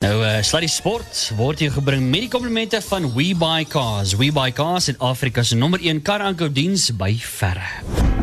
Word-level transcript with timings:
Nou, 0.00 0.22
uh, 0.24 0.38
Sluddy 0.40 0.68
Sport 0.72 1.18
word 1.36 1.60
hier 1.60 1.74
gebring 1.74 2.06
met 2.08 2.22
die 2.24 2.28
komplimente 2.32 2.78
van 2.86 3.10
WeBuyCars. 3.12 4.14
WeBuyCars 4.16 4.86
in 4.94 4.96
Afrika 5.04 5.42
se 5.44 5.58
nommer 5.60 5.82
1 5.84 6.00
kar-aankoopdiens 6.00 6.86
by 6.96 7.10
verre. 7.20 7.66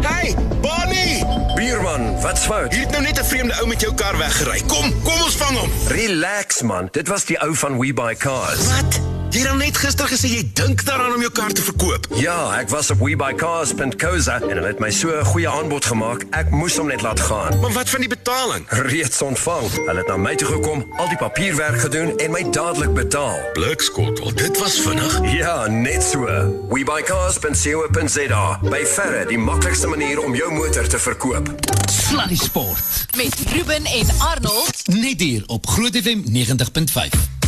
Hey, 0.02 0.34
Bonnie! 0.64 1.22
Bierman, 1.54 2.16
wat's 2.24 2.48
fout? 2.50 2.74
Hier 2.74 2.88
het 2.88 2.96
nou 2.98 3.04
net 3.04 3.22
'n 3.22 3.26
vreemde 3.30 3.60
ou 3.62 3.68
met 3.68 3.82
jou 3.82 3.94
kar 3.94 4.18
weggery. 4.18 4.64
Kom, 4.66 4.90
kom 5.04 5.22
ons 5.22 5.38
vang 5.38 5.58
hom. 5.58 5.70
Relax 5.88 6.62
man, 6.62 6.90
dit 6.92 7.08
was 7.08 7.30
die 7.30 7.38
ou 7.46 7.54
van 7.54 7.78
We 7.78 7.94
Buy 7.94 8.16
Cars. 8.16 8.66
Wat? 8.74 9.17
Jy 9.28 9.42
het 9.44 9.50
al 9.52 9.58
net 9.60 9.78
gister 9.78 10.08
gesê 10.08 10.30
jy 10.32 10.44
dink 10.56 10.86
daaraan 10.88 11.18
om 11.18 11.22
jou 11.22 11.32
kar 11.36 11.52
te 11.52 11.62
verkoop. 11.62 12.06
Ja, 12.16 12.36
ek 12.56 12.70
was 12.72 12.88
op 12.94 13.02
webuycars.co.za 13.04 14.38
en 14.40 14.54
hulle 14.56 14.70
het 14.70 14.80
my 14.80 14.90
so 14.92 15.12
'n 15.12 15.26
goeie 15.26 15.50
aanbod 15.50 15.86
gemaak. 15.86 16.24
Ek 16.32 16.50
moes 16.50 16.78
hom 16.78 16.88
net 16.88 17.02
laat 17.02 17.20
gaan. 17.20 17.60
Maar 17.60 17.72
wat 17.72 17.90
van 17.90 18.00
die 18.00 18.10
betaling? 18.10 18.66
Reeds 18.70 19.22
ontvang. 19.22 19.68
Hulle 19.86 19.98
het 19.98 20.08
na 20.08 20.18
my 20.18 20.36
toe 20.36 20.48
gekom, 20.48 20.86
al 20.98 21.08
die 21.08 21.18
papierwerk 21.18 21.80
gedoen 21.80 22.18
en 22.18 22.32
my 22.32 22.50
dadelik 22.52 22.94
betaal. 22.94 23.40
Blikskottel, 23.54 24.34
dit 24.34 24.58
was 24.58 24.80
vinnig. 24.80 25.20
Ja, 25.34 25.68
net 25.68 26.04
so. 26.04 26.26
webuycars.co.za. 26.70 28.60
By 28.62 28.86
verre 28.86 29.26
die 29.26 29.40
maklikste 29.40 29.88
manier 29.88 30.24
om 30.24 30.36
jou 30.36 30.54
motor 30.54 30.88
te 30.88 31.00
verkoop. 31.00 31.50
Sluddy 31.92 32.36
Sport. 32.36 33.06
Met 33.16 33.36
Ruben 33.54 33.86
en 33.86 34.08
Arnold. 34.20 34.88
Net 34.88 35.20
hier 35.20 35.44
op 35.48 35.68
Groot 35.68 35.96
FM 35.96 36.22
90.5. 36.26 37.47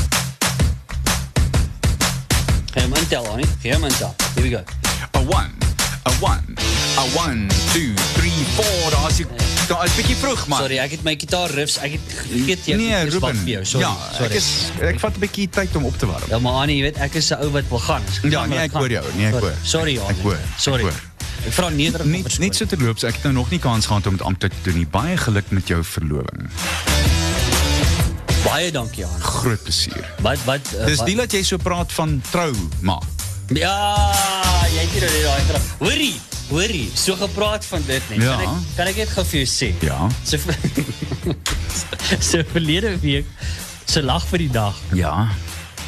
Geef 2.79 2.88
hom 2.88 2.95
intel, 2.95 3.25
Annie. 3.27 3.45
Geef 3.61 3.73
hom 3.75 3.83
intel. 3.89 4.13
Here 4.35 4.43
we 4.43 4.49
go. 4.49 4.63
A 5.17 5.19
one, 5.27 5.51
a 6.07 6.11
one, 6.23 6.55
a 6.97 7.03
one, 7.17 7.47
two, 7.73 7.91
three, 8.15 8.43
four. 8.55 8.91
Daar's 8.93 9.17
jy 9.19 9.25
daar 9.69 9.83
is 9.85 9.93
bietjie 9.99 10.15
vroeg 10.17 10.45
man. 10.49 10.63
Sorry, 10.63 10.79
ek 10.81 10.95
het 10.95 11.03
my 11.05 11.13
gitaar 11.19 11.52
riffs, 11.53 11.75
ek 11.85 11.97
het 11.99 12.13
vergeet 12.23 12.63
jy 12.71 12.77
Nee, 12.79 13.02
Ruben. 13.11 13.35
vir 13.43 13.52
jou. 13.52 13.65
Sorry. 13.69 13.83
ja, 13.85 13.91
sorry. 14.15 14.29
ek 14.31 14.38
is 14.39 14.47
ek 14.93 14.97
vat 15.03 15.13
'n 15.19 15.21
bietjie 15.21 15.45
tyd 15.59 15.75
om 15.77 15.85
op 15.91 15.97
te 15.99 16.07
warm. 16.09 16.23
Ja, 16.31 16.39
maar 16.39 16.63
Annie, 16.63 16.77
jy 16.79 16.88
weet, 16.88 16.97
ek 16.97 17.19
is 17.21 17.29
'n 17.29 17.43
ou 17.43 17.52
wat 17.53 17.67
wil 17.69 17.79
gaan. 17.79 18.02
Ek 18.23 18.31
Ja, 18.31 18.45
nee, 18.45 18.57
ek 18.57 18.72
hoor 18.72 18.89
jou. 18.89 19.05
Nee, 19.16 19.27
ek 19.27 19.39
hoor. 19.44 19.53
Sorry, 19.63 19.97
Ek 20.00 20.07
Annie. 20.07 20.22
hoor, 20.23 20.39
Sorry. 20.57 20.83
ek 20.85 20.89
hoor. 20.89 21.00
Ek 21.45 21.53
vra 21.53 21.69
nederig 21.69 22.05
Net 22.07 22.39
net 22.39 22.55
so 22.55 22.66
te 22.66 22.77
loop, 22.77 22.97
so 23.00 23.07
ek 23.07 23.13
het 23.16 23.23
nou 23.23 23.33
nog 23.33 23.50
nie 23.52 23.59
kans 23.59 23.85
gehad 23.85 24.07
om 24.07 24.17
dit 24.17 24.25
aan 24.25 24.38
te 24.38 24.50
doen 24.63 24.75
nie. 24.75 24.88
Baie 24.88 25.17
geluk 25.17 25.52
met 25.52 25.67
jou 25.67 25.83
verloving. 25.83 26.50
Baie 28.43 28.71
dankie, 28.71 29.05
Annie. 29.05 29.21
Groot 29.21 29.63
plesier. 29.63 30.05
Wat 30.23 30.43
wat 30.47 30.71
uh, 30.75 30.85
Dis 30.87 31.01
nie 31.07 31.15
dat 31.19 31.33
jy 31.35 31.41
so 31.43 31.59
praat 31.61 31.91
van 31.91 32.19
trou 32.31 32.53
maak. 32.85 33.07
Ja, 33.55 33.75
jy 34.69 34.85
het 34.85 35.01
net 35.01 35.15
daai 35.25 35.45
grap. 35.49 35.69
Hoorie, 35.81 36.15
hoorie, 36.51 36.85
so 36.93 37.17
gepraat 37.19 37.65
van 37.65 37.83
dit 37.87 38.09
net. 38.13 38.21
Ja. 38.21 38.37
Kan 38.37 38.45
ek 38.45 38.73
kan 38.77 38.91
ek 38.91 38.99
net 39.01 39.13
gou 39.15 39.25
vir 39.31 39.41
jou 39.41 39.49
sê? 39.49 39.69
Ja. 39.83 40.07
So 40.23 40.37
so 42.31 42.43
verlede 42.53 42.95
week 43.03 43.29
se 43.89 44.03
lag 44.05 44.25
vir 44.31 44.45
die 44.45 44.51
dag. 44.53 44.77
Ja. 44.95 45.13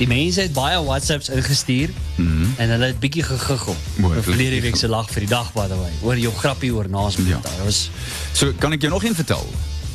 Die 0.01 0.09
mense 0.09 0.41
het 0.47 0.55
baie 0.55 0.79
WhatsApps 0.81 1.29
ingestuur 1.29 1.91
mm. 2.17 2.55
en 2.57 2.73
hulle 2.73 2.89
het 2.89 2.99
bietjie 3.03 3.23
gegiggel. 3.27 3.77
Verlede 4.25 4.63
week 4.65 4.79
se 4.79 4.89
lag 4.89 5.11
vir 5.13 5.27
die 5.27 5.31
dag 5.31 5.51
by 5.53 5.67
the 5.69 5.77
way. 5.77 5.91
Oor 6.01 6.17
jou 6.19 6.33
grappie 6.39 6.73
oor 6.73 6.89
naas 6.89 7.19
met 7.21 7.29
Ja. 7.35 7.43
Dit 7.45 7.61
was 7.63 7.83
So 8.33 8.51
kan 8.57 8.73
ek 8.73 8.81
jou 8.81 8.91
nog 8.91 9.05
een 9.05 9.15
vertel. 9.15 9.45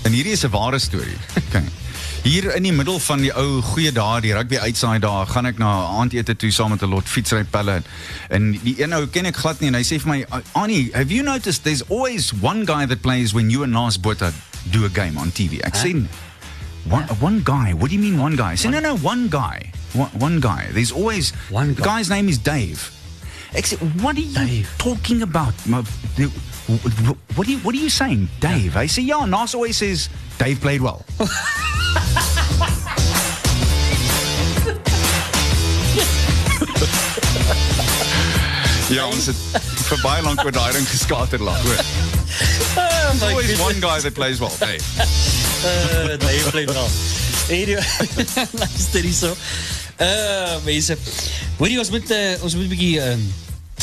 En 0.06 0.14
hierdie 0.14 0.38
is 0.38 0.46
'n 0.46 0.54
ware 0.54 0.78
storie. 0.78 1.18
Kyk. 1.54 1.85
Hier 2.22 2.54
in 2.56 2.62
die 2.66 2.72
middel 2.74 2.98
van 2.98 3.20
die 3.22 3.30
ou 3.38 3.60
goeie 3.62 3.92
dae, 3.94 4.20
die 4.24 4.32
rugby 4.34 4.58
uitsaai 4.58 4.98
dae, 5.02 5.26
gaan 5.30 5.46
ek 5.46 5.60
na 5.62 5.68
aandete 6.00 6.34
toe 6.38 6.50
saam 6.54 6.72
met 6.74 6.82
'n 6.82 6.90
lot 6.90 7.06
fietsry 7.08 7.44
pelle 7.44 7.82
en 8.30 8.50
die 8.64 8.74
een 8.82 8.92
ou 8.94 9.06
ken 9.06 9.26
ek 9.26 9.36
glad 9.36 9.60
nie 9.60 9.68
en 9.68 9.74
hy 9.74 9.82
sê 9.86 10.00
vir 10.00 10.08
my, 10.10 10.24
"Annie, 10.54 10.90
have 10.94 11.12
you 11.14 11.22
noticed 11.22 11.62
there's 11.64 11.82
always 11.88 12.32
one 12.42 12.64
guy 12.66 12.84
that 12.86 13.00
plays 13.02 13.32
when 13.32 13.48
you 13.50 13.62
and 13.62 13.72
Lars 13.72 13.96
Botha 13.98 14.32
do 14.72 14.84
a 14.84 14.88
game 14.88 15.16
on 15.18 15.30
TV?" 15.30 15.60
Ek 15.62 15.74
sê, 15.76 15.94
"One 16.90 17.06
one 17.20 17.40
guy? 17.44 17.72
What 17.74 17.90
do 17.90 17.94
you 17.94 18.00
mean 18.02 18.18
one 18.18 18.34
guy?" 18.36 18.52
I 18.52 18.56
say, 18.56 18.70
"No, 18.70 18.80
no, 18.80 18.96
one 19.02 19.28
guy. 19.28 19.70
One, 19.92 20.10
one 20.18 20.40
guy. 20.40 20.66
There's 20.72 20.92
always 20.92 21.32
One 21.50 21.74
the 21.74 21.82
guy. 21.82 21.98
guy's 21.98 22.08
name 22.08 22.28
is 22.28 22.38
Dave." 22.42 22.90
Ek 23.54 23.66
sê, 23.66 23.76
"What 24.02 24.16
are 24.16 24.20
you 24.20 24.34
Dave. 24.34 24.66
talking 24.78 25.22
about?" 25.22 25.54
Maar, 25.66 25.82
the- 26.16 26.30
What 27.36 27.46
are 27.46 27.50
you 27.52 27.58
What 27.62 27.76
are 27.76 27.80
you 27.80 27.88
saying, 27.90 28.28
Dave? 28.40 28.74
I 28.76 28.88
say, 28.88 29.02
yeah. 29.04 29.24
Nas 29.24 29.54
always 29.54 29.76
says 29.76 30.08
Dave 30.36 30.58
played 30.60 30.80
well. 30.80 31.04
ja, 38.88 39.06
ons 39.06 39.26
het 39.26 39.36
vir 39.88 40.00
baie 40.02 40.22
lank 40.22 40.42
oor 40.44 40.52
daai 40.54 40.72
ding 40.76 40.86
geskater 40.88 41.42
lag, 41.42 41.60
hoor. 41.62 41.80
There's 42.76 43.22
always 43.22 43.60
one 43.60 43.80
guy 43.80 44.00
that 44.00 44.14
plays 44.14 44.40
well, 44.40 44.52
Dave. 44.60 44.82
uh, 45.64 46.16
nee, 46.20 46.36
jy 46.36 46.50
bly 46.52 46.64
wel. 46.70 46.88
Hierdie 47.46 47.78
luister 48.60 49.00
hierso. 49.06 49.32
Uh 50.02 50.58
mense. 50.66 50.96
Hoorie 51.56 51.78
ons 51.80 51.90
moet 51.94 52.10
uh, 52.12 52.34
ons 52.44 52.54
moet 52.58 52.66
'n 52.66 52.72
bietjie 52.74 53.00
um, 53.00 53.22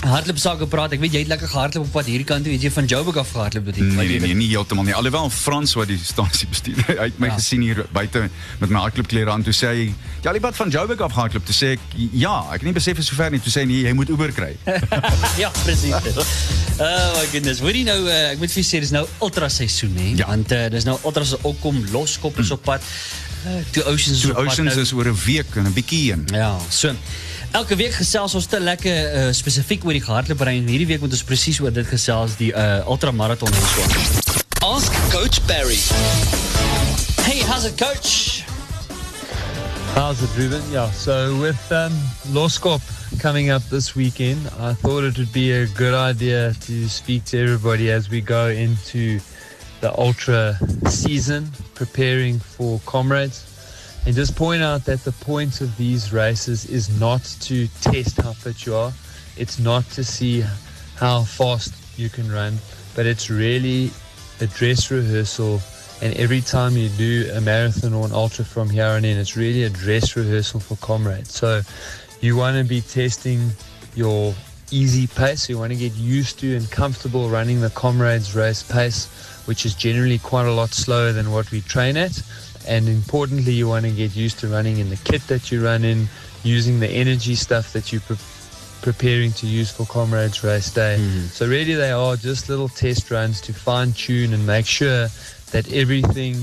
hardloop 0.08 0.38
sake 0.42 0.66
praat. 0.68 0.92
Ek 0.96 1.00
weet 1.04 1.14
jy 1.16 1.20
het 1.24 1.30
lekker 1.32 1.48
gehardloop 1.52 1.86
op 1.86 1.92
pad 1.96 2.06
hierdie 2.12 2.28
kant 2.28 2.44
toe. 2.46 2.52
Weet 2.54 2.62
jy 2.68 2.72
van 2.76 2.86
Joburg 2.92 3.18
af 3.22 3.32
gehardloop 3.32 3.66
dit? 3.70 3.78
Nee, 3.78 4.08
nee, 4.08 4.20
nee, 4.20 4.34
nie 4.36 4.48
heeltemal 4.52 4.84
nie. 4.88 4.96
Alhoewel 4.96 5.30
Frans 5.30 5.74
wat 5.80 5.88
die 5.88 5.98
stasie 6.02 6.48
bestuur, 6.52 6.80
hy 7.02 7.08
het 7.10 7.20
my 7.20 7.28
Ja. 7.32 7.38
gesien 7.40 7.62
hier 7.62 7.86
buite 7.96 8.30
met 8.60 8.70
my 8.70 8.80
hardloopklere 8.84 9.32
aan 9.32 9.44
toe 9.44 9.54
sê 9.54 9.68
hy, 9.72 9.94
"Ja, 10.24 10.34
jy 10.34 10.40
wat 10.40 10.56
van 10.56 10.70
Joburg 10.70 11.02
af 11.02 11.14
gehardloop?" 11.14 11.46
Toe 11.46 11.56
sê 11.56 11.72
ek, 11.78 11.80
"Ja, 12.12 12.36
ek 12.52 12.62
het 12.62 12.64
nie 12.64 12.74
besef 12.74 12.98
is 12.98 13.08
so 13.08 13.16
ver 13.16 13.32
nie." 13.32 13.40
Toe 13.40 13.52
sê 13.52 13.60
hy, 13.62 13.66
"Nee, 13.66 13.82
jy 13.88 13.94
moet 13.94 14.10
Uber 14.10 14.32
kry." 14.32 14.56
ja, 15.44 15.50
presies. 15.64 15.94
Oh 16.80 17.14
my 17.20 17.26
goodness. 17.32 17.60
Hoorie 17.60 17.84
nou 17.86 18.00
uh, 18.08 18.32
ek 18.34 18.40
moet 18.40 18.52
vir 18.52 18.64
sê 18.64 18.80
dis 18.80 18.92
nou 18.92 19.06
ultra 19.22 19.50
seisoen 19.50 19.96
hè. 19.98 20.14
Ja. 20.18 20.28
Want 20.28 20.52
uh, 20.52 20.70
dis 20.74 20.84
nou 20.86 20.98
ultra 21.04 21.24
se 21.24 21.38
opkom 21.44 21.84
loskop 21.92 22.40
is 22.40 22.52
op 22.52 22.64
pad. 22.64 22.82
Uh, 23.46 23.60
Two 23.72 23.84
Oceans 23.92 24.22
Two 24.22 24.34
Oceans 24.40 24.74
nou. 24.76 24.82
is 24.82 24.92
oor 24.94 25.06
'n 25.12 25.18
week 25.26 25.56
en 25.56 25.68
'n 25.68 25.74
bietjie 25.74 26.12
heen. 26.12 26.26
Ja, 26.34 26.58
so. 26.70 26.94
Elke 27.54 27.76
week 27.78 27.94
gesels 27.94 28.34
ons 28.34 28.48
te 28.50 28.58
lekker 28.58 28.96
uh, 29.14 29.26
spesifiek 29.38 29.84
oor 29.86 29.94
die 29.94 30.02
gehardloopry 30.02 30.56
en 30.58 30.70
hierdie 30.72 30.88
week 30.90 31.04
moet 31.04 31.14
ons 31.14 31.22
presies 31.22 31.60
oor 31.62 31.70
dit 31.76 31.86
gesels 31.86 32.34
die 32.40 32.50
uh, 32.50 32.80
ultramarathon 32.90 33.54
en 33.54 33.68
so. 33.70 33.84
Ask 34.66 34.96
Coach 35.14 35.38
Barry. 35.46 35.78
Hey, 37.22 37.46
how's 37.46 37.70
it 37.70 37.78
coach? 37.78 38.42
How's 39.94 40.24
it, 40.26 40.34
Ruben? 40.36 40.66
Yeah, 40.72 40.90
so 40.98 41.38
with 41.38 41.62
um, 41.70 41.94
Loscop 42.34 42.82
coming 43.22 43.52
up 43.52 43.62
this 43.70 43.94
weekend, 43.94 44.50
I 44.58 44.74
thought 44.74 45.04
it 45.04 45.20
would 45.20 45.32
be 45.32 45.52
a 45.52 45.68
good 45.78 45.94
idea 45.94 46.56
to 46.66 46.90
speak 46.90 47.26
to 47.26 47.38
everybody 47.38 47.92
as 47.92 48.10
we 48.10 48.22
go 48.22 48.48
into 48.48 49.20
the 49.82 49.94
ultra 49.96 50.58
season, 50.90 51.52
preparing 51.76 52.40
for 52.40 52.82
comrades, 52.88 53.46
and 54.06 54.16
just 54.16 54.36
point 54.36 54.62
out 54.62 54.86
that 54.86 55.04
the 55.04 55.12
point 55.12 55.62
of 55.62 55.76
these 55.78 56.12
races 56.12 56.66
is 56.66 57.00
not 57.00 57.24
to 57.42 57.68
test 57.82 58.22
how 58.22 58.34
fit 58.34 58.66
you 58.66 58.76
are, 58.76 58.92
it's 59.38 59.60
not 59.60 59.86
to 59.92 60.04
see 60.04 60.44
how 60.96 61.24
fast 61.24 61.74
you 61.98 62.10
can 62.10 62.32
run, 62.32 62.58
but 62.96 63.06
it's 63.06 63.30
really 63.30 63.92
a 64.42 64.48
dress 64.48 64.92
rehearsal 64.92 65.62
and 66.04 66.14
every 66.16 66.42
time 66.42 66.76
you 66.76 66.90
do 66.90 67.32
a 67.34 67.40
marathon 67.40 67.94
or 67.94 68.06
an 68.06 68.12
ultra 68.12 68.44
from 68.44 68.70
here 68.70 68.88
on 68.88 69.06
in, 69.06 69.18
it's 69.18 69.38
really 69.38 69.64
a 69.64 69.70
dress 69.70 70.18
rehearsal 70.18 70.60
for 70.60 70.76
comrades. 70.86 71.34
So 71.34 71.62
you 72.20 72.36
want 72.36 72.58
to 72.58 72.66
be 72.66 72.82
testing 72.82 73.52
your 73.96 74.36
easy 74.70 75.08
pace. 75.08 75.48
You 75.48 75.58
want 75.60 75.72
to 75.72 75.78
get 75.78 75.94
used 75.94 76.40
to 76.40 76.58
and 76.58 76.70
comfortable 76.70 77.30
running 77.30 77.62
the 77.62 77.70
comrades 77.70 78.36
race 78.36 78.64
pace, 78.64 79.06
which 79.46 79.66
is 79.66 79.76
generally 79.76 80.20
quite 80.20 80.46
a 80.46 80.52
lot 80.52 80.74
slower 80.74 81.14
than 81.14 81.32
what 81.32 81.50
we 81.52 81.62
train 81.62 81.96
at. 81.96 82.22
And 82.68 82.88
importantly, 82.88 83.54
you 83.54 83.68
want 83.68 83.86
to 83.86 83.92
get 83.92 84.16
used 84.16 84.40
to 84.40 84.48
running 84.48 84.78
in 84.78 84.90
the 84.90 84.98
kit 84.98 85.22
that 85.28 85.52
you 85.52 85.64
run 85.64 85.84
in, 85.84 86.08
using 86.44 86.80
the 86.80 86.90
energy 86.90 87.36
stuff 87.36 87.74
that 87.74 87.92
you 87.92 88.00
pre- 88.00 88.18
preparing 88.82 89.32
to 89.32 89.48
use 89.48 89.72
for 89.72 89.86
comrades 89.86 90.44
race 90.44 90.72
day. 90.72 90.98
So 91.32 91.48
really 91.48 91.74
they 91.74 91.92
are 91.92 92.16
just 92.18 92.50
little 92.50 92.68
test 92.68 93.10
runs 93.12 93.40
to 93.42 93.54
fine 93.54 93.94
tune 93.94 94.34
and 94.34 94.46
make 94.46 94.66
sure 94.66 95.08
that 95.52 95.72
everything 95.72 96.36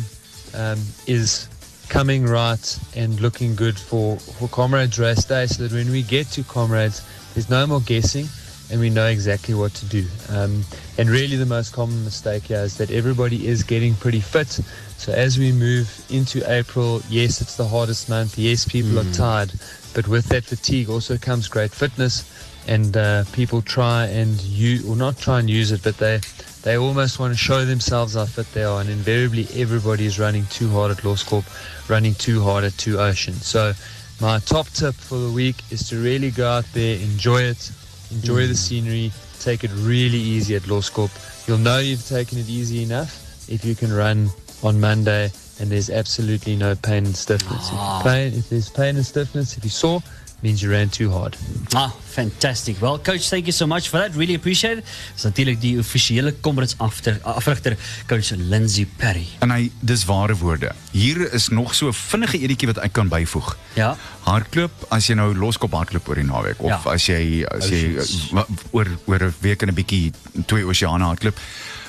um, 0.55 0.79
is 1.07 1.49
coming 1.89 2.25
right 2.25 2.81
and 2.97 3.21
looking 3.21 3.55
good 3.55 3.77
for, 3.77 4.17
for 4.19 4.49
comrades 4.49 4.99
race 4.99 5.25
day 5.25 5.47
so 5.47 5.67
that 5.67 5.73
when 5.73 5.91
we 5.91 6.03
get 6.03 6.27
to 6.29 6.43
comrades 6.45 7.03
there's 7.35 7.51
no 7.51 7.67
more 7.67 7.81
guessing 7.81 8.27
and 8.71 8.81
we 8.81 8.89
know 8.89 9.07
exactly 9.07 9.55
what 9.55 9.75
to 9.75 9.87
do. 9.87 10.07
Um, 10.29 10.65
and 10.97 11.09
really 11.09 11.37
the 11.37 11.47
most 11.47 11.73
common 11.73 12.05
mistake 12.05 12.45
here 12.45 12.61
is 12.61 12.77
that 12.79 12.91
everybody 12.91 13.47
is 13.47 13.63
getting 13.65 13.95
pretty 13.95 14.21
fit. 14.21 14.61
So 15.01 15.15
as 15.15 15.39
we 15.39 15.51
move 15.51 15.89
into 16.11 16.43
April, 16.47 17.01
yes, 17.09 17.41
it's 17.41 17.57
the 17.57 17.67
hardest 17.67 18.11
month. 18.11 18.37
Yes, 18.37 18.69
people 18.69 18.99
are 18.99 19.13
tired. 19.15 19.51
But 19.95 20.07
with 20.07 20.29
that 20.29 20.45
fatigue 20.45 20.91
also 20.91 21.17
comes 21.17 21.49
great 21.49 21.71
fitness. 21.71 22.31
And 22.69 22.95
uh, 22.95 23.25
people 23.33 23.63
try 23.63 24.05
and 24.09 24.39
use, 24.43 24.87
or 24.87 24.97
not 24.97 25.17
try 25.17 25.39
and 25.39 25.49
use 25.49 25.73
it, 25.73 25.83
but 25.83 25.97
they 25.97 26.21
they 26.65 26.77
almost 26.77 27.19
want 27.19 27.33
to 27.33 27.39
show 27.39 27.65
themselves 27.65 28.13
how 28.13 28.27
fit 28.27 28.53
they 28.53 28.63
are. 28.63 28.83
And 28.83 28.91
invariably, 28.91 29.49
everybody 29.55 30.05
is 30.05 30.19
running 30.19 30.45
too 30.51 30.69
hard 30.69 30.91
at 30.91 31.03
Law 31.03 31.17
Corp, 31.17 31.47
running 31.89 32.15
too 32.15 32.43
hard 32.43 32.65
at 32.65 32.77
Two 32.77 33.01
Ocean. 33.01 33.33
So 33.33 33.73
my 34.21 34.39
top 34.41 34.69
tip 34.69 34.95
for 34.95 35.17
the 35.17 35.33
week 35.33 35.57
is 35.71 35.89
to 35.89 35.97
really 35.97 36.31
go 36.31 36.47
out 36.47 36.67
there, 36.75 36.97
enjoy 36.97 37.41
it, 37.41 37.73
enjoy 38.11 38.47
the 38.47 38.55
scenery, 38.55 39.13
take 39.39 39.65
it 39.65 39.71
really 39.77 40.19
easy 40.19 40.57
at 40.57 40.69
Law 40.69 40.83
Corp. 40.83 41.11
You'll 41.47 41.57
know 41.57 41.79
you've 41.79 42.07
taken 42.07 42.37
it 42.37 42.51
easy 42.51 42.83
enough 42.83 43.49
if 43.49 43.65
you 43.65 43.75
can 43.75 43.91
run 43.91 44.29
on 44.63 44.81
Monday 44.81 45.31
and 45.61 45.71
there's 45.71 45.91
absolutely 45.91 46.57
no 46.57 46.75
pain 46.75 47.05
and 47.07 47.15
stiffness. 47.17 47.69
If, 47.69 47.73
you 47.73 48.03
pain, 48.03 48.33
if 48.35 48.49
there's 48.49 48.71
pain 48.71 48.97
and 48.97 49.05
stiffness, 49.05 49.57
if 49.57 49.65
you 49.65 49.71
saw, 49.71 50.01
means 50.43 50.63
you 50.63 50.71
ran 50.71 50.89
too 50.89 51.11
hard. 51.11 51.37
Ah, 51.75 51.93
fantastic. 52.01 52.81
Well, 52.81 52.99
coach, 52.99 53.29
thank 53.29 53.45
you 53.45 53.53
so 53.53 53.67
much 53.67 53.89
for 53.91 53.99
that. 53.99 54.15
Really 54.17 54.35
appreciate 54.35 54.79
it. 54.79 54.85
Dis 55.15 55.23
natuurlik 55.25 55.61
die 55.61 55.75
offisiële 55.79 56.33
Comrades 56.41 56.75
after 56.79 57.19
afrigter 57.29 57.77
coach 58.09 58.31
Lindsay 58.37 58.87
Perry. 58.97 59.27
En 59.45 59.51
hy 59.53 59.71
dis 59.85 60.05
ware 60.09 60.37
woorde. 60.41 60.73
Hier 60.93 61.33
is 61.37 61.49
nog 61.49 61.75
so 61.75 61.89
'n 61.89 61.93
vinnige 61.93 62.39
editjie 62.41 62.67
wat 62.73 62.79
ek 62.79 62.93
kan 62.93 63.09
byvoeg. 63.09 63.57
Ja. 63.75 63.97
Hardloop 64.25 64.73
as 64.89 65.07
jy 65.07 65.15
nou 65.15 65.35
loskop 65.37 65.73
hardloop 65.73 66.09
oor 66.09 66.15
die 66.15 66.25
naweek 66.25 66.63
of 66.63 66.69
Ja. 66.71 66.81
as 66.93 67.07
jy 67.07 67.45
as 67.51 67.69
jy 67.69 67.97
Oceans. 67.99 68.33
oor 68.73 68.87
oor 69.05 69.21
'n 69.25 69.35
week 69.41 69.63
en 69.63 69.69
'n 69.69 69.75
bietjie 69.75 70.13
twee 70.47 70.65
oseane 70.65 71.05
hardloop. 71.05 71.37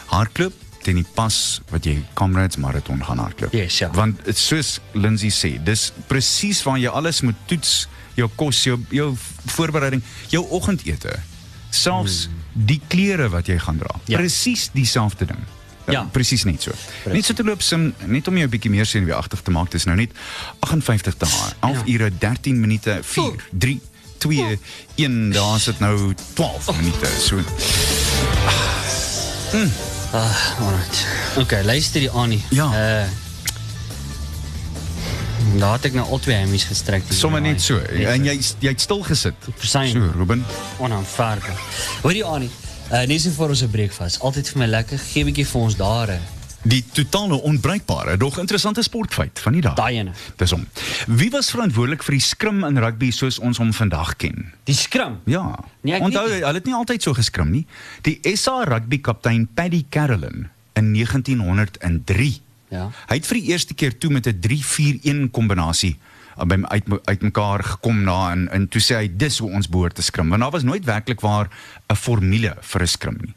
Hardloop 0.07 0.53
teen 0.83 0.95
die 0.95 1.05
pas 1.15 1.61
wat 1.69 1.85
jy 1.85 2.03
Comrades 2.13 2.57
marathon 2.57 3.03
gaan 3.05 3.17
hardloop. 3.17 3.53
Yes, 3.53 3.77
ja. 3.79 3.89
Want 3.93 4.19
soos 4.35 4.79
Lindsay 4.93 5.29
sê, 5.29 5.63
dis 5.63 5.91
presies 6.07 6.63
waar 6.63 6.77
jy 6.77 6.89
alles 6.89 7.21
moet 7.21 7.35
toets, 7.45 7.87
jou 8.15 8.29
kos, 8.35 8.63
jou 8.63 8.79
jou 8.89 9.15
voorbereiding, 9.45 10.01
jou 10.29 10.45
oggendete. 10.49 11.19
Selfs 11.69 12.27
die 12.53 12.81
klere 12.87 13.29
wat 13.29 13.47
jy 13.47 13.57
gaan 13.59 13.77
dra. 13.77 13.93
Hmm. 13.93 14.01
Ja. 14.07 14.17
Presies 14.17 14.69
dieselfde 14.73 15.25
ding. 15.25 15.39
Ja. 15.91 16.03
presies 16.11 16.43
net 16.45 16.61
so. 16.61 16.71
Net 17.11 17.25
so 17.25 17.33
te 17.33 17.43
loop 17.43 17.61
sim 17.61 17.93
net 18.05 18.27
om 18.27 18.37
jou 18.37 18.45
'n 18.45 18.49
bietjie 18.49 18.71
meer 18.71 18.85
senuweeagtig 18.85 19.41
te 19.41 19.51
maak. 19.51 19.71
Dis 19.71 19.83
nou 19.85 19.95
net 19.95 20.11
58 20.59 21.17
dae, 21.17 21.29
11 21.59 21.81
Ja. 21.85 21.93
ure 21.93 22.11
13 22.17 22.59
minute 22.59 22.99
4 23.03 23.35
3 23.51 23.81
2 24.17 24.59
1 24.95 25.31
daar 25.31 25.59
sit 25.59 25.79
nou 25.79 26.13
12 26.33 26.77
minute. 26.77 27.07
So 27.19 27.41
Alright. 30.13 31.05
Okay, 31.37 31.63
luister 31.63 31.99
die 31.99 32.09
Annie. 32.09 32.43
Ja. 32.49 32.65
Uh 33.03 33.07
Daar 35.57 35.73
het 35.73 35.85
ek 35.89 35.93
nou 35.97 36.05
al 36.07 36.19
twee 36.19 36.35
hemmies 36.37 36.63
gestrek. 36.63 37.03
hier 37.07 37.17
sommer 37.17 37.39
in 37.41 37.43
net 37.43 37.53
my- 37.57 37.59
so 37.59 37.75
Net 37.75 38.07
en 38.13 38.23
jy 38.23 38.35
jy 38.59 38.69
het 38.69 38.81
stil 38.81 39.01
gesit. 39.03 39.33
Versyn. 39.57 39.89
So 39.91 40.11
Ruben. 40.17 40.45
onaanvaarbaar. 40.79 41.57
Hoor 42.01 42.13
jy 42.13 42.23
Annie? 42.23 42.49
Uh 42.91 43.01
net 43.07 43.21
so 43.21 43.29
vir 43.35 43.49
ons 43.49 43.61
'n 43.63 43.69
breek 43.69 43.91
vas. 43.93 44.19
Altyd 44.19 44.47
vir 44.49 44.57
my 44.57 44.65
lekker 44.67 44.97
gee 44.99 45.23
'n 45.23 45.25
bietjie 45.31 45.45
vir 45.47 45.61
ons 45.61 45.75
daar. 45.75 46.19
Die 46.61 46.83
totale 46.93 47.39
onbruikbare, 47.41 48.17
dog 48.17 48.37
interessante 48.37 48.83
sportfeit 48.85 49.39
van 49.39 49.55
die 49.57 49.61
dag. 49.61 49.73
Daai 49.73 49.97
ene. 49.97 50.11
Dis 50.37 50.51
hom. 50.53 50.67
Wie 51.09 51.31
was 51.33 51.49
verantwoordelik 51.49 52.03
vir 52.05 52.19
die 52.19 52.21
skrim 52.21 52.61
in 52.67 52.77
rugby 52.77 53.09
soos 53.15 53.39
ons 53.41 53.57
hom 53.57 53.71
vandag 53.73 54.13
ken? 54.21 54.51
Die 54.69 54.77
skram. 54.77 55.17
Ja. 55.25 55.55
Nee, 55.81 55.97
ek 55.97 56.05
Onthou, 56.05 56.27
hulle 56.29 56.53
het 56.59 56.69
nie 56.69 56.77
altyd 56.77 57.01
so 57.01 57.17
geskrim 57.17 57.49
nie. 57.55 57.65
Die 58.05 58.19
SA 58.37 58.61
rugby 58.69 59.01
kaptein 59.01 59.47
Paddy 59.49 59.87
Carolyn 59.89 60.51
in 60.77 60.93
1903. 60.93 62.31
Ja. 62.69 62.87
Hy 63.09 63.17
het 63.17 63.27
vir 63.27 63.41
die 63.41 63.51
eerste 63.51 63.73
keer 63.73 63.97
toe 63.97 64.13
met 64.13 64.29
'n 64.29 64.37
3-4-1 64.39 65.31
kombinasie 65.33 65.97
uh, 66.37 66.45
by 66.45 66.61
uit 66.61 66.85
uitmekaar 67.05 67.63
gekom 67.63 68.03
na 68.03 68.31
en 68.31 68.47
en 68.53 68.67
toe 68.67 68.81
sê 68.81 69.01
hy 69.01 69.09
dis 69.09 69.37
hoe 69.41 69.49
ons 69.49 69.67
behoort 69.67 69.95
te 69.95 70.05
skrim. 70.05 70.29
Want 70.29 70.41
daar 70.41 70.51
was 70.51 70.63
nooit 70.63 70.85
werklik 70.85 71.21
waar 71.21 71.49
'n 71.89 71.95
formule 71.95 72.55
vir 72.61 72.81
'n 72.81 72.87
skrim 72.87 73.17
nie. 73.21 73.33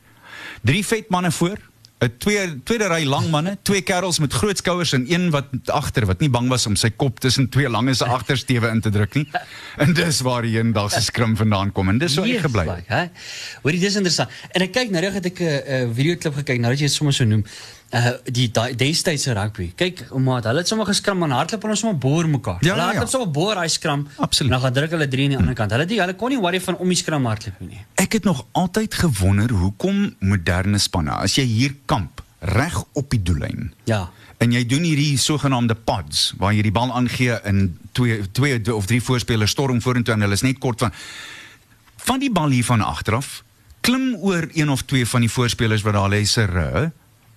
Drie 0.62 0.85
vet 0.87 1.09
manne 1.09 1.32
voor, 1.32 1.59
'n 2.02 2.11
twee 2.19 2.62
tweede 2.64 2.88
ry 2.91 3.05
lang 3.05 3.31
manne, 3.31 3.56
twee 3.62 3.81
kerels 3.82 4.19
met 4.19 4.32
groot 4.32 4.56
skouers 4.58 4.93
en 4.93 5.05
een 5.08 5.31
wat 5.31 5.46
agter 5.73 6.05
wat 6.06 6.20
nie 6.20 6.29
bang 6.29 6.49
was 6.49 6.67
om 6.67 6.76
sy 6.76 6.91
kop 6.91 7.20
tussen 7.20 7.49
twee 7.49 7.69
lange 7.69 7.94
se 7.94 8.05
agtersteewe 8.05 8.69
in 8.69 8.81
te 8.81 8.91
druk 8.91 9.14
nie. 9.14 9.29
En 9.79 9.93
dis 9.94 10.20
waar 10.20 10.43
die 10.43 10.58
eendag 10.58 10.91
se 10.93 11.00
skrim 11.00 11.37
vandaan 11.37 11.73
kom 11.73 11.88
en 11.88 11.99
dis 11.99 12.12
so 12.14 12.25
Yes, 12.26 12.41
gebly. 12.43 12.67
hè? 12.87 13.06
Hoorie, 13.62 13.81
dis 13.81 13.94
interessant. 13.94 14.29
En 14.52 14.62
ek 14.62 14.73
kyk 14.73 14.91
nou 14.91 15.00
reg 15.05 15.14
het 15.14 15.26
ek 15.26 15.41
'n 15.41 15.44
uh, 15.44 15.94
videoklip 15.94 16.35
gekyk 16.35 16.61
nou 16.61 16.70
dat 16.73 16.79
jy 16.81 16.87
dit 16.87 16.94
sommer 16.96 17.14
so 17.14 17.25
noem. 17.25 17.44
Uh 17.94 18.10
die 18.25 18.48
destydse 18.50 19.34
rugby. 19.36 19.69
Kyk, 19.78 20.06
maat, 20.19 20.48
hulle 20.48 20.64
het 20.64 20.70
sommer 20.70 20.86
geskram 20.88 21.22
en 21.22 21.34
hardloop 21.36 21.62
hulle 21.69 21.76
sommer 21.78 21.98
boor 22.00 22.26
mekaar. 22.28 22.58
Ja, 22.64 22.72
hulle 22.72 22.82
ja, 22.82 22.88
hardloop 22.88 23.06
ja. 23.06 23.12
sommer 23.12 23.31
boor 23.31 23.54
daai 23.60 23.69
skram. 23.69 24.06
Absoluut. 24.16 24.50
En 24.50 24.56
dan 24.56 24.64
gaan 24.64 24.76
druk 24.81 24.96
hulle 24.96 25.08
drie 25.08 25.28
aan 25.28 25.36
die 25.36 25.38
ander 25.38 25.58
kant. 25.58 25.76
Hulle 25.76 25.86
die 25.86 26.00
hulle 26.00 26.16
kon 26.19 26.34
nie 26.34 26.40
worry 26.42 26.60
van 26.64 26.78
om 26.82 26.90
die 26.90 26.98
skram 26.98 27.28
hardloop 27.31 27.62
nie. 27.62 27.84
Ek 28.02 28.19
het 28.19 28.26
nog 28.26 28.46
altyd 28.52 28.98
gewonder 29.04 29.54
hoekom 29.54 30.02
moderne 30.19 30.78
spanne 30.82 31.14
as 31.14 31.38
jy 31.38 31.46
hier 31.46 31.76
kamp 31.86 32.25
reg 32.44 32.81
op 32.92 33.10
die 33.10 33.22
doellyn. 33.22 33.72
Ja. 33.84 34.08
En 34.42 34.52
jy 34.52 34.64
doen 34.69 34.82
hierdie 34.84 35.19
sogenaamde 35.19 35.76
pods 35.86 36.32
waar 36.40 36.52
jy 36.52 36.66
die 36.66 36.75
bal 36.75 36.92
aangee 36.92 37.38
in 37.48 37.78
twee 37.92 38.20
twee 38.34 38.75
of 38.75 38.90
drie 38.90 39.02
voorspelers 39.02 39.54
storm 39.54 39.81
vorentoe 39.81 40.14
en 40.14 40.26
hulle 40.26 40.36
is 40.36 40.44
net 40.44 40.58
kort 40.58 40.82
van 40.82 40.92
van 42.04 42.20
die 42.20 42.32
bal 42.32 42.52
hier 42.52 42.66
van 42.66 42.82
agteraf 42.84 43.42
klim 43.84 44.14
oor 44.20 44.48
een 44.52 44.70
of 44.70 44.82
twee 44.82 45.06
van 45.06 45.25
die 45.25 45.31
voorspelers 45.31 45.84
wat 45.86 45.96
daar 45.96 46.10
lê 46.12 46.25
se 46.28 46.44
ru 46.48 46.90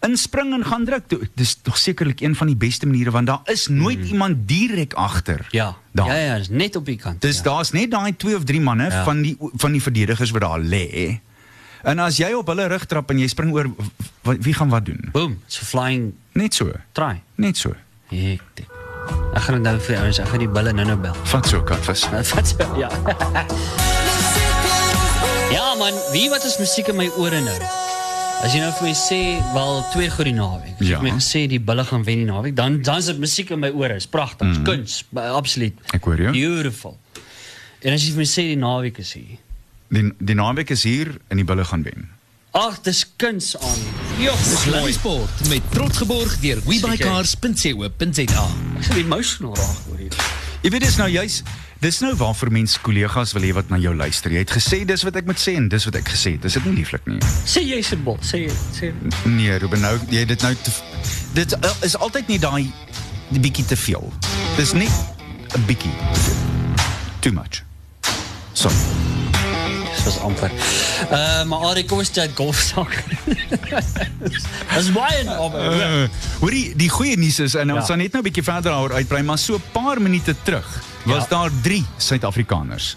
inspring 0.06 0.54
en 0.54 0.66
gaan 0.66 0.86
druk. 0.86 1.04
Dis 1.36 1.56
tog 1.62 1.78
sekerlik 1.78 2.22
een 2.22 2.36
van 2.36 2.48
die 2.48 2.56
beste 2.56 2.86
maniere 2.88 3.12
want 3.12 3.28
daar 3.28 3.40
is 3.46 3.68
nooit 3.68 4.06
iemand 4.06 4.48
direk 4.48 4.94
agter. 4.94 5.48
Ja. 5.52 5.76
Daar. 5.92 6.08
Ja 6.08 6.16
ja, 6.16 6.38
dis 6.38 6.50
net 6.50 6.76
op 6.76 6.86
die 6.86 6.98
kant. 6.98 7.22
Dis 7.22 7.38
ja. 7.38 7.44
daar's 7.44 7.72
net 7.72 7.92
daai 7.92 8.16
twee 8.16 8.36
of 8.36 8.44
drie 8.44 8.62
manne 8.62 8.90
Ja. 8.92 9.04
van 9.04 9.22
die 9.22 9.38
van 9.40 9.72
die 9.72 9.82
verdedigers 9.82 10.32
wat 10.32 10.42
daar 10.42 10.60
lê. 10.60 11.20
En 11.84 12.00
as 12.00 12.18
jy 12.18 12.32
op 12.34 12.48
hulle 12.48 12.68
rug 12.68 12.86
trap 12.86 13.10
en 13.10 13.20
jy 13.20 13.28
spring 13.28 13.54
oor 13.54 13.70
wie 14.24 14.54
gaan 14.54 14.70
wat 14.70 14.86
doen? 14.86 15.10
Boom, 15.12 15.38
a 15.62 15.66
flying 15.66 16.14
Net 16.34 16.54
so. 16.54 16.72
try. 16.92 17.22
Net 17.36 17.58
so. 17.58 17.74
Hektiek. 18.10 18.68
Ek 19.34 19.42
gaan 19.42 19.62
nou 19.62 19.80
vir 19.80 19.98
ouens, 20.02 20.20
ek 20.20 20.28
gaan 20.28 20.40
die 20.40 20.48
bulle 20.52 20.74
nou-nou 20.74 20.98
bel. 20.98 21.16
Vat 21.24 21.48
so 21.48 21.62
katvis. 21.64 22.10
Wat 22.12 22.48
so? 22.52 22.78
Ja. 22.78 22.90
ja 25.58 25.76
man, 25.80 25.94
wie 26.12 26.30
wat 26.30 26.44
is 26.44 26.58
musiek 26.60 26.88
in 26.88 26.96
my 26.96 27.08
ore 27.18 27.42
nou? 27.42 27.87
As 28.46 28.54
jy 28.54 28.60
nou 28.62 28.70
vir 28.78 28.86
my 28.86 28.94
sê, 28.96 29.20
wel 29.56 29.80
twee 29.94 30.10
goed 30.14 30.28
die 30.30 30.36
naweek. 30.38 30.76
As 30.78 30.86
jy 30.86 30.94
Ja. 30.94 31.02
my 31.02 31.10
sê 31.24 31.48
die 31.50 31.60
bulle 31.60 31.84
gaan 31.84 32.04
wen 32.06 32.20
die 32.22 32.28
naweek, 32.30 32.56
dan 32.56 32.82
dan 32.82 32.98
is 33.02 33.06
dit 33.10 33.18
musiek 33.20 33.50
in 33.52 33.60
my 33.60 33.70
ore. 33.74 33.96
Is 33.96 34.06
pragtig, 34.08 34.48
mm. 34.48 34.64
kuns, 34.64 35.04
ba- 35.10 35.34
absoluut. 35.36 35.74
Ek 35.94 36.04
hoor 36.06 36.18
jou. 36.22 36.32
Beautiful. 36.32 36.98
En 37.82 37.94
as 37.94 38.06
jy 38.06 38.12
vir 38.14 38.18
my 38.22 38.30
sê 38.30 38.46
die 38.54 38.60
naweek 38.62 39.00
is 39.00 39.14
hier. 39.18 39.38
Die 39.90 40.12
die 40.20 40.36
naweek 40.36 40.70
is 40.72 40.84
hier 40.84 41.16
en 41.30 41.38
die 41.38 41.46
bulle 41.48 41.66
gaan 41.66 41.84
wen. 41.84 42.10
Ag, 42.58 42.80
dis 42.84 43.04
kuns 43.18 43.56
aan. 43.60 43.82
Ja, 44.20 44.32
dis 44.36 44.66
mooi. 44.66 44.94
Sport 44.94 45.50
met 45.50 45.62
trots 45.72 45.98
geborg 45.98 46.38
deur 46.42 46.62
webuycars.co.za. 46.66 48.46
Ek 48.78 48.84
sal 48.88 48.98
emotional 49.02 49.54
raak 49.56 49.90
oor 49.92 49.98
hier. 49.98 50.14
Jy 50.64 50.72
weet 50.74 50.82
dis 50.88 50.98
nou 50.98 51.10
juis 51.10 51.42
dis 51.80 52.00
nou 52.00 52.14
waarvoor 52.16 52.52
mense 52.52 52.80
kollegas 52.82 53.34
wil 53.38 53.46
hê 53.46 53.52
wat 53.54 53.70
na 53.70 53.78
jou 53.82 53.94
luister. 53.96 54.34
Jy 54.34 54.44
het 54.46 54.54
gesê 54.54 54.82
dis 54.88 55.04
wat 55.08 55.20
ek 55.20 55.28
moet 55.30 55.42
sê 55.42 55.56
en 55.60 55.70
dis 55.70 55.86
wat 55.90 56.00
ek 56.00 56.10
gesê 56.14 56.36
het. 56.36 56.46
Dis 56.48 56.58
dit 56.58 56.66
nie 56.70 56.80
lieflik 56.80 57.06
nie. 57.10 57.20
Sê 57.46 57.64
jy 57.66 57.82
se 57.86 58.00
bot, 58.02 58.24
sê 58.26 58.46
sê. 58.76 58.92
Nee, 59.26 59.58
Ruben 59.62 59.84
nou 59.86 59.96
jy 60.14 60.26
dit 60.30 60.48
nou 60.48 60.54
te, 60.64 60.74
dit 61.38 61.58
uh, 61.60 61.76
is 61.86 61.98
altyd 61.98 62.34
nie 62.34 62.40
daai 62.42 62.66
die 63.30 63.44
bietjie 63.44 63.68
te 63.68 63.78
veel. 63.78 64.12
Dis 64.58 64.74
net 64.74 64.94
'n 65.56 65.64
bietjie. 65.68 65.94
Too 67.22 67.34
much. 67.34 67.64
So, 68.54 68.70
was 70.08 70.20
amper. 70.24 70.52
Uh 71.12 71.44
maar 71.50 71.66
Ari, 71.72 71.84
kom 71.86 72.00
ons 72.00 72.10
chat 72.14 72.32
golf 72.38 72.60
sak. 72.64 72.94
Dis 74.78 74.92
baie 74.96 75.24
nou. 75.28 75.48
Uh, 75.52 76.06
hoorie, 76.42 76.72
die 76.80 76.90
goeie 76.92 77.18
nuus 77.20 77.40
is 77.44 77.56
en 77.60 77.74
ons 77.74 77.82
Ja. 77.84 77.90
gaan 77.92 78.00
net 78.04 78.14
nou 78.16 78.22
'n 78.24 78.28
bietjie 78.30 78.44
verder 78.44 78.72
daaroor 78.72 78.94
uitbrei, 79.00 79.24
maar 79.24 79.38
so 79.38 79.56
'n 79.56 79.64
paar 79.72 80.02
minute 80.02 80.36
terug 80.44 80.68
was 81.04 81.24
Ja. 81.24 81.30
daar 81.30 81.52
3 81.62 81.86
Suid-Afrikaners 81.98 82.96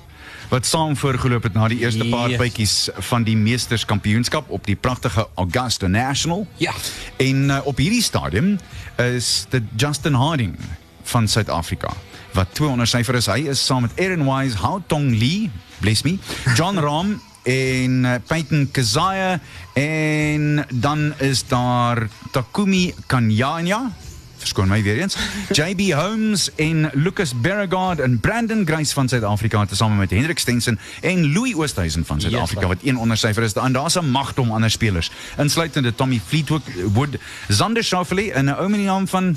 wat 0.50 0.66
saam 0.66 0.96
voorgeloop 0.96 1.42
het 1.42 1.54
na 1.54 1.68
die 1.68 1.78
eerste 1.78 2.04
paar 2.10 2.28
bytjies 2.30 2.88
van 2.98 3.22
die 3.22 3.36
Meesterskampioenskap 3.36 4.50
op 4.50 4.64
die 4.66 4.74
pragtige 4.76 5.28
Augusta 5.34 5.86
National. 5.86 6.46
Ja. 6.56 6.72
En 7.16 7.44
uh, 7.48 7.58
op 7.64 7.76
hierdie 7.76 8.02
stadium 8.02 8.58
is 8.96 9.46
dit 9.48 9.62
Justin 9.76 10.14
Harding 10.14 10.58
van 11.02 11.28
Suid-Afrika 11.28 11.92
wat 12.32 12.54
200 12.54 12.88
syfer 12.88 13.14
is. 13.14 13.26
Hy 13.26 13.48
is 13.48 13.64
saam 13.64 13.82
met 13.82 14.00
Aaron 14.00 14.24
Wise, 14.24 14.56
Hao 14.56 14.82
Tong 14.86 15.10
Lee, 15.18 15.50
bless 15.80 16.02
me, 16.02 16.18
John 16.54 16.78
Ram 16.86 17.20
en 17.42 18.04
uh, 18.04 18.14
Peyton 18.26 18.68
Kazaya 18.70 19.40
en 19.72 20.66
dan 20.72 21.12
is 21.18 21.46
daar 21.48 22.08
Takumi 22.30 22.94
Kanyanya 23.06 23.90
Verskoon 24.40 24.68
my 24.68 24.82
weer 24.82 25.00
eens. 25.00 25.16
JB 25.58 25.92
Holmes 25.92 26.54
en 26.54 26.90
Lucas 26.92 27.40
Berregard 27.40 28.00
en 28.00 28.20
Brandon 28.20 28.66
Grace 28.66 28.92
van 28.92 29.08
Suid-Afrika 29.08 29.64
tesame 29.64 29.94
met 29.94 30.10
Hendrik 30.10 30.38
Stenson 30.38 30.78
en 31.00 31.32
Louis 31.32 31.54
Oosthuizen 31.54 32.04
van 32.04 32.20
Suid-Afrika 32.20 32.60
Yes, 32.60 32.68
wat 32.68 32.78
een 32.82 32.96
ondersyfer 32.96 33.42
is. 33.42 33.52
En 33.52 33.72
daar's 33.72 33.98
'n 33.98 34.10
magdom 34.10 34.52
ander 34.52 34.70
spelers, 34.70 35.10
insluitende 35.36 35.94
Tommy 35.94 36.20
Fleetwood, 36.26 36.62
Wood, 36.92 37.16
Zander 37.48 37.84
Schauffele 37.84 38.32
en 38.32 38.44
'n 38.44 38.48
ou 38.48 38.68
met 38.68 38.78
die 38.78 38.86
naam 38.86 39.08
van 39.08 39.36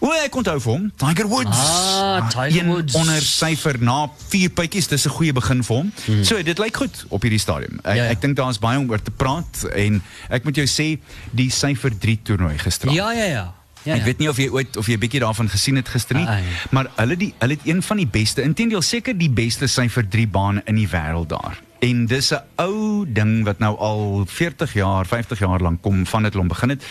O, 0.00 0.10
ek 0.12 0.34
onthou 0.36 0.58
vir 0.60 0.72
hom, 0.72 0.90
Tiger 1.00 1.28
Woods. 1.30 1.58
Ah, 1.58 2.28
Tiger 2.28 2.60
een 2.62 2.66
Woods. 2.68 2.94
onder 2.94 3.22
syfer 3.22 3.78
na 3.80 4.10
vier 4.28 4.50
pytjies, 4.50 4.88
dis 4.88 5.06
'n 5.06 5.10
goeie 5.10 5.32
begin 5.32 5.62
vir 5.64 5.76
hom. 5.76 5.92
Hmm. 6.06 6.24
So 6.24 6.42
dit 6.42 6.58
lyk 6.58 6.76
goed 6.76 7.04
op 7.08 7.22
hierdie 7.22 7.38
stadium. 7.40 7.78
Ek, 7.84 7.96
Ja, 7.96 8.04
ja. 8.04 8.10
ek 8.10 8.20
dink 8.20 8.36
daar's 8.36 8.58
baie 8.58 8.78
om 8.78 8.90
oor 8.90 9.02
te 9.02 9.10
praat 9.10 9.64
en 9.74 10.02
ek 10.28 10.44
moet 10.44 10.56
jou 10.56 10.66
sê 10.66 10.98
die 11.32 11.48
syfer 11.50 11.90
3 11.98 12.18
toernooi 12.22 12.58
gister. 12.58 12.90
Ja, 12.92 13.10
ja, 13.12 13.24
ja. 13.24 13.54
Ja, 13.84 13.94
Ek 13.96 14.04
weet 14.04 14.18
nie 14.18 14.28
of 14.28 14.36
jy 14.38 14.48
ooit 14.48 14.76
of 14.76 14.86
jy 14.86 14.94
'n 14.94 14.98
bietjie 15.00 15.20
daarvan 15.20 15.48
gesien 15.48 15.76
het 15.76 15.88
gister 15.88 16.16
nie, 16.16 16.26
Ai. 16.26 16.42
maar 16.70 16.86
hulle 16.96 17.16
die 17.16 17.34
hulle 17.38 17.52
het 17.52 17.60
een 17.64 17.82
van 17.82 17.96
die 17.96 18.06
beste, 18.06 18.42
intendeel 18.42 18.82
seker 18.82 19.16
die 19.18 19.28
beste 19.30 19.66
syfer 19.68 20.08
3 20.08 20.26
baan 20.26 20.62
in 20.66 20.74
die 20.76 20.88
wêreld 20.88 21.28
daar. 21.28 21.58
En 21.84 22.06
dis 22.06 22.30
'n 22.32 22.40
ou 22.56 23.04
ding 23.08 23.44
wat 23.44 23.58
nou 23.58 23.76
al 23.76 24.24
40 24.26 24.72
jaar, 24.72 25.06
50 25.06 25.38
jaar 25.38 25.60
lank 25.60 25.82
kom 25.82 26.06
van 26.06 26.22
dit 26.22 26.32
hulle 26.32 26.44
hom 26.44 26.48
begin 26.48 26.68
het. 26.68 26.84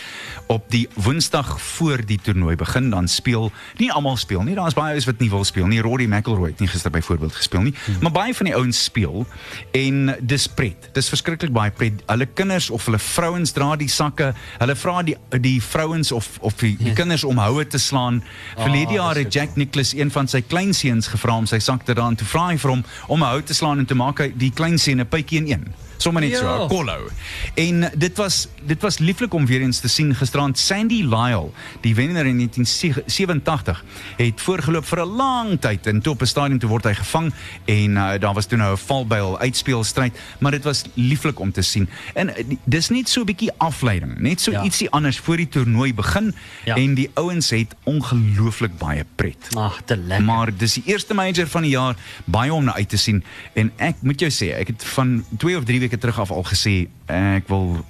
Op 0.46 0.70
die 0.70 0.88
Woensdag 0.94 1.60
voor 1.60 2.06
die 2.06 2.18
toernooi 2.22 2.56
begin 2.56 2.90
dan 2.90 3.08
speel 3.08 3.52
nie 3.76 3.92
almal 3.92 4.16
speel 4.16 4.42
nie. 4.42 4.54
Daar's 4.54 4.74
baie 4.74 4.90
ouens 4.90 5.04
wat 5.04 5.18
nie 5.18 5.30
wil 5.30 5.44
speel 5.44 5.66
nie. 5.66 5.80
Rory 5.80 6.06
McIlroy 6.06 6.48
het 6.48 6.58
nie 6.58 6.68
gister 6.68 6.90
byvoorbeeld 6.90 7.34
gespeel 7.34 7.60
nie, 7.60 7.74
hmm. 7.84 7.96
maar 8.00 8.10
baie 8.10 8.34
van 8.34 8.46
die 8.46 8.54
ouens 8.54 8.84
speel 8.84 9.26
en 9.70 10.16
dis 10.20 10.46
pret. 10.46 10.88
Dis 10.92 11.08
verskriklik 11.08 11.52
baie 11.52 11.70
pret. 11.70 12.02
Hulle 12.06 12.26
kinders 12.26 12.70
of 12.70 12.84
hulle 12.84 12.98
vrouens 12.98 13.52
dra 13.52 13.76
die 13.76 13.88
sakke. 13.88 14.34
Hulle 14.58 14.76
vra 14.76 15.02
die 15.02 15.16
die 15.40 15.62
vrouens 15.62 16.12
of 16.12 16.28
of 16.40 16.54
die, 16.54 16.76
die 16.78 16.92
kinders 16.92 17.24
om 17.24 17.38
houe 17.38 17.66
te 17.66 17.78
slaan. 17.78 18.22
Verlede 18.56 18.88
Ah, 18.88 18.94
jaar 18.94 19.16
het 19.16 19.32
Jack 19.32 19.56
Nicklaus 19.56 19.94
een 19.94 20.10
van 20.10 20.28
sy 20.28 20.42
kleinseuns 20.42 21.06
gevra 21.06 21.36
om 21.36 21.46
sy 21.46 21.58
sak 21.58 21.82
te 21.82 21.94
dra 21.94 22.06
en 22.06 22.16
toe 22.16 22.26
vra 22.26 22.46
hy 22.46 22.58
vir 22.58 22.70
hom 22.70 22.84
om 23.06 23.22
'n 23.22 23.26
hou 23.26 23.42
te 23.42 23.54
slaan 23.54 23.78
en 23.78 23.86
te 23.86 23.94
maak 23.94 24.18
hy 24.18 24.32
die 24.36 24.52
kleinseun 24.84 25.00
'n 25.00 25.08
pytjie 25.08 25.38
in 25.38 25.52
een. 25.52 25.64
Sommige 25.96 26.26
net 26.26 26.36
so, 26.38 26.44
Ja. 26.44 26.64
'n 26.64 26.68
kolhou. 26.68 27.08
En 27.54 27.90
dit 27.96 28.16
was 28.16 28.48
dit 28.66 28.80
was 28.82 28.98
lieflik 28.98 29.34
om 29.34 29.46
weer 29.46 29.60
eens 29.60 29.78
te 29.80 29.88
sien 29.88 30.14
gisterand 30.14 30.58
Sandy 30.58 31.02
Lyle, 31.02 31.50
die 31.80 31.94
wenner 31.94 32.26
in 32.26 32.36
1987, 32.36 33.84
het 34.16 34.40
voorgeloop 34.40 34.84
vir 34.86 35.00
'n 35.00 35.08
lang 35.16 35.60
tyd 35.60 35.86
en 35.86 36.00
toe 36.00 36.12
op 36.12 36.20
'n 36.22 36.26
stadium 36.26 36.58
toe 36.58 36.68
word 36.68 36.84
hy 36.84 36.94
gevang 36.94 37.32
en 37.64 37.90
uh, 37.90 38.12
daar 38.20 38.34
was 38.34 38.46
toe 38.46 38.58
nou 38.58 38.72
'n 38.74 38.78
valbuil 38.78 39.38
uitspeelstryd, 39.38 40.18
maar 40.38 40.50
dit 40.50 40.64
was 40.64 40.82
lieflik 40.94 41.40
om 41.40 41.52
te 41.52 41.62
sien. 41.62 41.88
En 42.14 42.28
uh, 42.28 42.34
die- 42.48 42.58
dis 42.64 42.88
net 42.88 43.08
so 43.08 43.20
'n 43.20 43.24
bietjie 43.24 43.50
afleiding, 43.58 44.18
net 44.18 44.40
so 44.40 44.50
Ja. 44.50 44.62
ietsie 44.62 44.90
anders 44.90 45.18
voor 45.18 45.36
die 45.36 45.48
toernooi 45.48 45.94
begin 45.94 46.34
Ja. 46.64 46.74
en 46.76 46.94
die 46.94 47.10
ouens 47.14 47.50
het 47.50 47.74
ongelooflik 47.84 48.78
baie 48.78 49.04
pret. 49.14 49.48
Ag, 49.56 49.80
te 49.84 49.96
lekker. 49.96 50.24
Maar 50.24 50.56
dis 50.56 50.72
die 50.72 50.82
eerste 50.86 51.14
major 51.14 51.46
van 51.46 51.62
die 51.62 51.70
jaar, 51.70 51.96
baie 52.24 52.52
om 52.52 52.64
na 52.64 52.74
uit 52.74 52.88
te 52.88 52.96
sien 52.96 53.24
en 53.52 53.72
ek 53.76 53.94
moet 54.00 54.20
jou 54.20 54.30
sê, 54.30 54.52
ek 54.58 54.66
het 54.66 54.84
van 54.84 55.24
2 55.38 55.56
of 55.56 55.64
3 55.64 55.80
weke 55.84 56.00
terug 56.00 56.18
af 56.24 56.32
al 56.34 56.44
gesê 56.48 56.74
ek 57.12 57.48
wil 57.52 57.84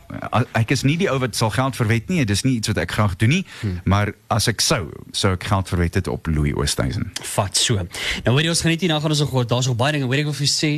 ek 0.59 0.75
is 0.75 0.83
nie 0.87 0.97
die 1.01 1.09
ou 1.11 1.19
wat 1.23 1.37
sal 1.39 1.53
geld 1.55 1.77
verwet 1.79 2.11
nie, 2.11 2.25
dis 2.27 2.43
nie 2.47 2.57
iets 2.59 2.71
wat 2.73 2.81
ek 2.83 2.95
graag 2.97 3.17
doen 3.21 3.33
nie, 3.37 3.43
hmm. 3.61 3.81
maar 3.91 4.13
as 4.35 4.49
ek 4.51 4.63
sou, 4.65 4.89
sou 5.15 5.35
ek 5.37 5.47
geld 5.51 5.71
verwet 5.71 5.99
het 6.01 6.11
op 6.11 6.27
Louis 6.31 6.55
Oosthuizen. 6.59 7.11
Vat 7.35 7.59
so. 7.59 7.79
Nou 8.27 8.35
hoor 8.35 8.45
jy 8.45 8.53
ons 8.53 8.65
geniet 8.65 8.85
hier 8.85 8.93
nou 8.93 9.01
gaan 9.03 9.15
ons 9.15 9.23
nog 9.25 9.33
hoor. 9.35 9.47
Daar's 9.49 9.69
nog 9.71 9.79
baie 9.81 9.95
dinge. 9.97 10.09
Hoor 10.11 10.23
ek 10.23 10.29
wil 10.31 10.37
vir 10.39 10.47
jou 10.47 10.53
sê, 10.53 10.73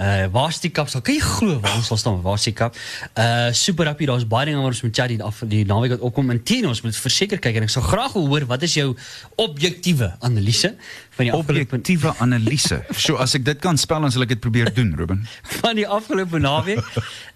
uh 0.00 0.28
waar's 0.34 0.60
die 0.62 0.72
kapsel? 0.74 1.02
Kan 1.06 1.18
jy 1.18 1.24
glo 1.24 1.58
waar 1.62 1.76
ons 1.78 1.90
sal 1.90 2.00
staan? 2.00 2.20
Waar's 2.24 2.46
die 2.48 2.54
kap? 2.56 2.78
Uh 3.14 3.50
super 3.56 3.90
happy. 3.90 4.08
Daar's 4.10 4.26
baie 4.28 4.50
dinge 4.50 4.62
waar 4.62 4.74
ons 4.74 4.82
moet 4.86 4.96
chat 4.96 5.12
die 5.12 5.20
af 5.24 5.42
die 5.50 5.64
naweek 5.68 5.96
wat 5.96 6.06
opkom. 6.10 6.30
En 6.34 6.42
teen 6.42 6.68
ons 6.70 6.82
moet 6.86 6.96
verseker 6.96 7.42
kyk 7.42 7.60
en 7.60 7.68
ek 7.68 7.74
sou 7.74 7.84
graag 7.84 8.16
wil 8.18 8.28
hoor 8.30 8.48
wat 8.50 8.66
is 8.66 8.76
jou 8.78 8.92
objektiewe 9.40 10.12
analise 10.26 10.74
van 11.20 11.28
die 11.28 11.36
Objektiewe 11.36 12.14
analise. 12.18 12.80
So 12.96 13.18
as 13.20 13.34
ek 13.36 13.44
dit 13.44 13.60
kan 13.62 13.78
spel 13.80 14.00
dan 14.06 14.12
sal 14.14 14.24
ek 14.24 14.34
dit 14.34 14.40
probeer 14.42 14.70
doen, 14.74 14.94
Ruben. 14.96 15.26
van 15.62 15.76
die 15.78 15.86
afgelope 15.88 16.40
naweek. 16.40 16.82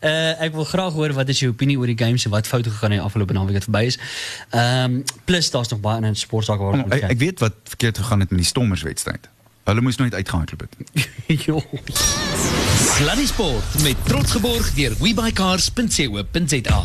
Uh 0.01 0.33
ek 0.45 0.57
wil 0.57 0.67
graag 0.69 0.97
hoor 0.97 1.15
wat 1.17 1.29
is 1.33 1.43
jou 1.45 1.53
opinie 1.53 1.77
oor 1.79 1.91
die 1.91 1.99
games 1.99 2.25
en 2.25 2.33
wat 2.35 2.49
fout 2.49 2.67
gegaan 2.67 2.95
het 2.95 3.01
die 3.01 3.05
afgelope 3.05 3.37
naweek 3.37 3.61
wat 3.61 3.69
verby 3.69 3.85
is. 3.93 4.01
Ehm 4.51 4.99
um, 5.01 5.03
plus 5.29 5.51
daar's 5.53 5.71
nog 5.73 5.81
baie 5.85 6.01
ander 6.01 6.17
sportsake 6.17 6.63
waar 6.63 6.79
ons 6.79 6.87
moet 6.87 6.97
Ek, 6.97 7.11
ek 7.17 7.21
weet 7.21 7.45
wat 7.45 7.57
verkeerd 7.77 8.01
gegaan 8.03 8.25
het 8.25 8.31
met 8.33 8.45
die 8.45 8.49
Stormers 8.49 8.85
wedstryd. 8.87 9.29
Hulle 9.65 9.81
moes 9.81 9.97
nooit 9.97 10.15
uitgehardloop 10.15 10.67
het. 10.67 11.09
Jo. 11.47 11.63
Sluddy 12.97 13.27
Sport 13.27 13.81
met 13.83 14.05
trots 14.05 14.37
geborg 14.37 14.75
deur 14.77 14.93
webycars.co.za. 15.01 16.83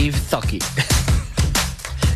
Eve 0.00 0.26
Thucky. 0.28 0.89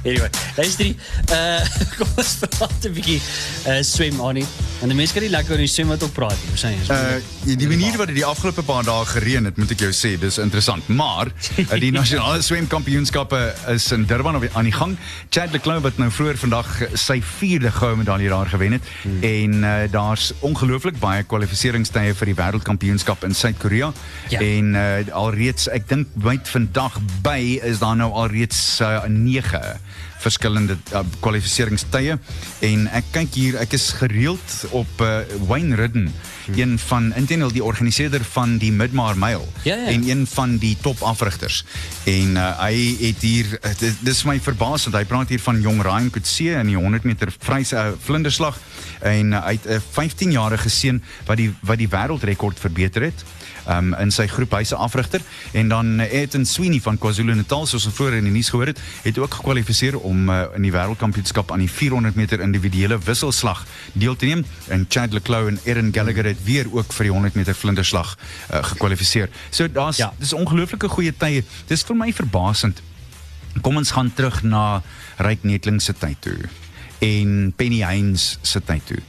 Anyway, 0.05 0.29
luister. 0.57 0.95
Uh 1.33 1.65
kom 1.97 2.09
ons 2.21 2.33
praat 2.45 2.85
'n 2.85 2.93
bietjie 2.93 3.21
uh 3.69 3.81
swem 3.81 4.21
aan 4.21 4.41
nie. 4.41 4.47
En 4.85 4.91
die 4.93 4.97
mense 4.99 5.15
kan 5.17 5.25
nie 5.25 5.33
lekker 5.33 5.55
oor 5.55 5.63
die 5.63 5.71
swem 5.71 5.89
wat 5.89 6.03
op 6.05 6.11
praat 6.13 6.37
nie. 6.43 6.51
Hoe 6.53 6.59
sê 6.61 6.71
jy? 6.75 6.83
Uh 6.93 7.57
die 7.65 7.69
manier 7.71 7.95
wat 7.97 8.11
dit 8.11 8.19
die 8.19 8.27
afgelope 8.27 8.61
paar 8.67 8.85
dae 8.85 9.05
gereën 9.09 9.49
het, 9.49 9.57
moet 9.57 9.71
ek 9.73 9.85
jou 9.87 9.93
sê, 9.97 10.11
dis 10.21 10.37
interessant. 10.43 10.91
Maar 10.93 11.31
uh, 11.31 11.79
die 11.81 11.93
nasionale 12.01 12.43
swemkampioenskappe 12.45 13.41
is 13.73 13.87
in 13.97 14.05
Durban 14.11 14.37
op- 14.37 14.45
aan 14.53 14.69
die 14.69 14.75
gang. 14.77 14.93
Chad 15.33 15.57
Leclerc 15.57 15.87
wat 15.87 16.01
nou 16.03 16.11
vroeër 16.13 16.41
vandag 16.43 16.69
sy 17.01 17.17
4de 17.25 17.73
goue 17.79 17.97
medalje 18.03 18.29
daar 18.29 18.53
gewen 18.53 18.77
het 18.77 18.93
hmm. 19.07 19.25
en 19.25 19.57
uh, 19.65 19.75
daar's 19.95 20.33
ongelooflik 20.45 21.01
baie 21.01 21.25
kwalifiseringstye 21.25 22.13
vir 22.21 22.33
die 22.35 22.37
wêreldkampioenskap 22.43 23.25
in 23.25 23.33
Suid-Korea. 23.33 23.93
Ja. 24.29 24.45
En 24.45 24.75
uh, 24.77 25.15
alreeds 25.17 25.71
ek 25.73 25.89
dink 25.89 26.13
byt 26.13 26.53
vandag 26.53 27.01
by 27.25 27.41
is 27.65 27.81
daar 27.81 27.97
nou 27.97 28.13
alreeds 28.13 28.61
uh, 28.85 29.07
9 29.09 29.65
verskillende 30.25 30.77
uh, 30.93 31.03
kwalifiseringstye 31.25 32.19
en 32.65 32.87
ek 32.97 33.11
kyk 33.15 33.39
hier 33.39 33.59
ek 33.63 33.77
is 33.77 33.91
gereeld 33.99 34.57
op 34.73 35.05
uh, 35.05 35.21
Wayne 35.49 35.77
Ridden 35.79 36.09
hmm. 36.11 36.59
een 36.59 36.79
van 36.87 37.11
intendeel 37.19 37.53
die 37.55 37.65
organiseerder 37.65 38.25
van 38.35 38.59
die 38.63 38.73
Midmar 38.73 39.19
Mile 39.21 39.45
Ja, 39.65 39.77
ja. 39.77 39.93
en 39.93 40.09
een 40.09 40.27
van 40.27 40.57
die 40.61 40.77
top 40.81 41.03
afrigters. 41.03 41.65
En 42.05 42.37
uh, 42.37 42.51
hy 42.61 42.75
het 43.01 43.25
hier 43.25 43.49
dit, 43.81 43.81
dit 44.01 44.13
is 44.13 44.25
my 44.29 44.37
verbaasend 44.41 44.97
hy 44.97 45.05
praat 45.09 45.33
hier 45.33 45.43
van 45.43 45.61
jong 45.65 45.83
Ryan 45.85 46.11
Coetzee 46.13 46.59
in 46.61 46.73
die 46.73 46.79
100 46.79 47.09
meter 47.09 47.33
vryse 47.39 47.77
uh, 47.77 47.95
vlinderslag. 48.05 48.59
En 49.01 49.33
uh, 49.33 49.45
hy 49.47 49.57
het 49.59 49.67
'n 49.69 49.83
15-jarige 49.97 50.71
seun 50.71 51.03
wat 51.27 51.41
die 51.41 51.51
wat 51.61 51.81
die 51.81 51.89
wêreldrekord 51.89 52.61
verbeter 52.61 53.11
het 53.11 53.25
um, 53.69 53.95
in 54.01 54.13
sy 54.15 54.27
groep. 54.31 54.53
Hyse 54.55 54.77
afrigter. 54.77 55.21
En 55.53 55.69
dan 55.69 56.01
Ethan 56.01 56.45
Sweeney 56.47 56.81
van 56.85 56.99
KwaZulu-Natal 56.99 57.67
soos 57.67 57.87
ons 57.89 57.97
vroeër 57.97 58.21
in 58.21 58.29
die 58.29 58.35
nuus 58.37 58.51
gehoor 58.53 58.71
het, 58.71 58.81
het 59.03 59.19
ook 59.19 59.41
gekwalifiseer 59.41 59.99
om 59.99 60.14
uh, 60.31 60.37
in 60.57 60.63
die 60.67 60.73
wêreldkampioenskap 60.75 61.53
aan 61.55 61.63
die 61.65 61.71
400 61.71 62.17
meter 62.19 62.41
individuele 62.45 62.99
wisselslag 63.07 63.65
deel 63.93 64.17
te 64.17 64.27
neem 64.31 64.45
en 64.75 64.87
Chad 64.89 65.13
Leclerc 65.17 65.49
en 65.53 65.59
Erin 65.65 65.93
Gallagher 65.95 66.25
het 66.31 66.41
weer 66.47 66.67
ook 66.73 66.93
vir 66.97 67.09
die 67.09 67.13
100 67.13 67.35
meter 67.39 67.55
vlinderslag 67.55 68.15
uh, 68.17 68.63
gekwalifiseer. 68.73 69.29
So 69.51 69.69
daar's 69.69 69.97
Ja. 70.03 70.13
dis 70.19 70.33
ongelooflike 70.33 70.89
goeie 70.89 71.13
tye. 71.17 71.45
Dis 71.71 71.83
vir 71.83 71.97
my 71.97 72.13
verbasend. 72.13 72.83
Kom 73.63 73.77
ons 73.77 73.91
gaan 73.95 74.13
terug 74.15 74.43
na 74.43 74.83
Ryk 75.23 75.43
Netling 75.47 75.81
se 75.83 75.93
tyd 75.93 76.21
toe 76.21 76.39
en 77.05 77.53
Penny 77.57 77.83
Heinz 77.85 78.39
se 78.43 78.61
tyd 78.61 78.87
toe. 78.87 79.01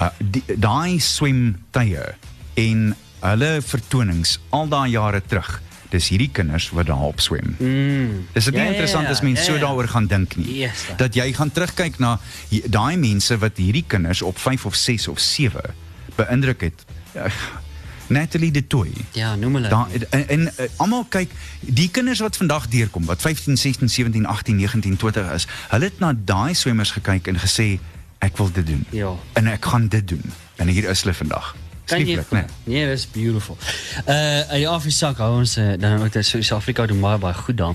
Uh 0.00 0.10
daai 0.56 0.98
swemtye 1.00 2.14
en 2.60 2.94
hulle 3.24 3.50
vertonings 3.64 4.38
al 4.50 4.68
daai 4.68 4.90
jare 4.94 5.20
terug. 5.26 5.60
Dis 5.94 6.10
hierdie 6.10 6.30
kinders 6.34 6.70
wat 6.74 6.88
daarop 6.90 7.20
swem. 7.22 7.54
Mm. 7.58 8.24
Dis 8.34 8.48
dit 8.48 8.54
nie 8.54 8.60
Ja, 8.60 8.66
ja, 8.66 8.74
interessant 8.74 9.06
ja, 9.06 9.14
as 9.14 9.22
mens 9.22 9.44
ja, 9.44 9.52
so 9.52 9.58
daaroor 9.62 9.88
gaan 9.92 10.08
dink 10.10 10.36
nie. 10.40 10.60
Yes, 10.64 10.86
dat 10.98 11.14
jy 11.14 11.28
gaan 11.36 11.52
terugkyk 11.54 12.00
na 12.02 12.16
daai 12.50 12.96
mense 12.98 13.38
wat 13.38 13.60
hierdie 13.62 13.84
kinders 13.86 14.22
op 14.22 14.38
5 14.38 14.66
of 14.72 14.74
6 14.74 15.08
of 15.08 15.22
7 15.22 15.74
beïndruk 16.16 16.66
het. 16.66 16.84
Ja, 17.14 17.30
Natalie 18.06 18.50
de 18.50 18.66
Toey. 18.66 18.92
Ja, 19.12 19.34
noem 19.34 19.54
hulle. 19.54 19.68
Daar 19.68 19.86
en, 20.10 20.28
en 20.28 20.40
uh, 20.40 20.66
almal 20.76 21.06
kyk, 21.08 21.30
die 21.60 21.88
kinders 21.90 22.20
wat 22.20 22.36
vandag 22.36 22.68
deurkom 22.68 23.04
wat 23.04 23.20
15, 23.20 23.56
16, 23.56 23.88
17, 23.88 24.26
18, 24.26 24.56
19, 24.56 24.96
20 24.96 25.32
is, 25.32 25.46
hulle 25.68 25.84
het 25.84 25.98
na 25.98 26.12
daai 26.16 26.54
swemmers 26.54 26.90
gekyk 26.90 27.32
en 27.32 27.40
gesê 27.40 27.78
ek 28.24 28.36
wil 28.36 28.52
dit 28.52 28.66
doen. 28.66 28.84
Ja. 28.90 29.12
En 29.32 29.46
ek 29.46 29.64
gaan 29.64 29.88
dit 29.88 30.08
doen. 30.08 30.32
En 30.56 30.68
hier 30.68 30.88
is 30.88 31.02
hulle 31.02 31.14
vandag. 31.14 31.54
Kan 31.84 31.98
jy 32.00 32.04
Lieflik, 32.04 32.30
né? 32.30 32.44
Nee, 32.64 32.86
dis 32.86 33.06
beautiful. 33.12 33.56
Uh 34.06 34.40
in 34.54 34.64
die 34.64 34.68
Afrika 34.68 35.24
hou 35.24 35.38
ons 35.38 35.56
uh, 35.56 35.72
dan 35.78 36.02
ook 36.02 36.12
dat 36.12 36.24
Suid-Afrika 36.24 36.86
doen 36.86 37.00
baie 37.00 37.18
baie 37.18 37.34
goed 37.34 37.56
daar. 37.56 37.74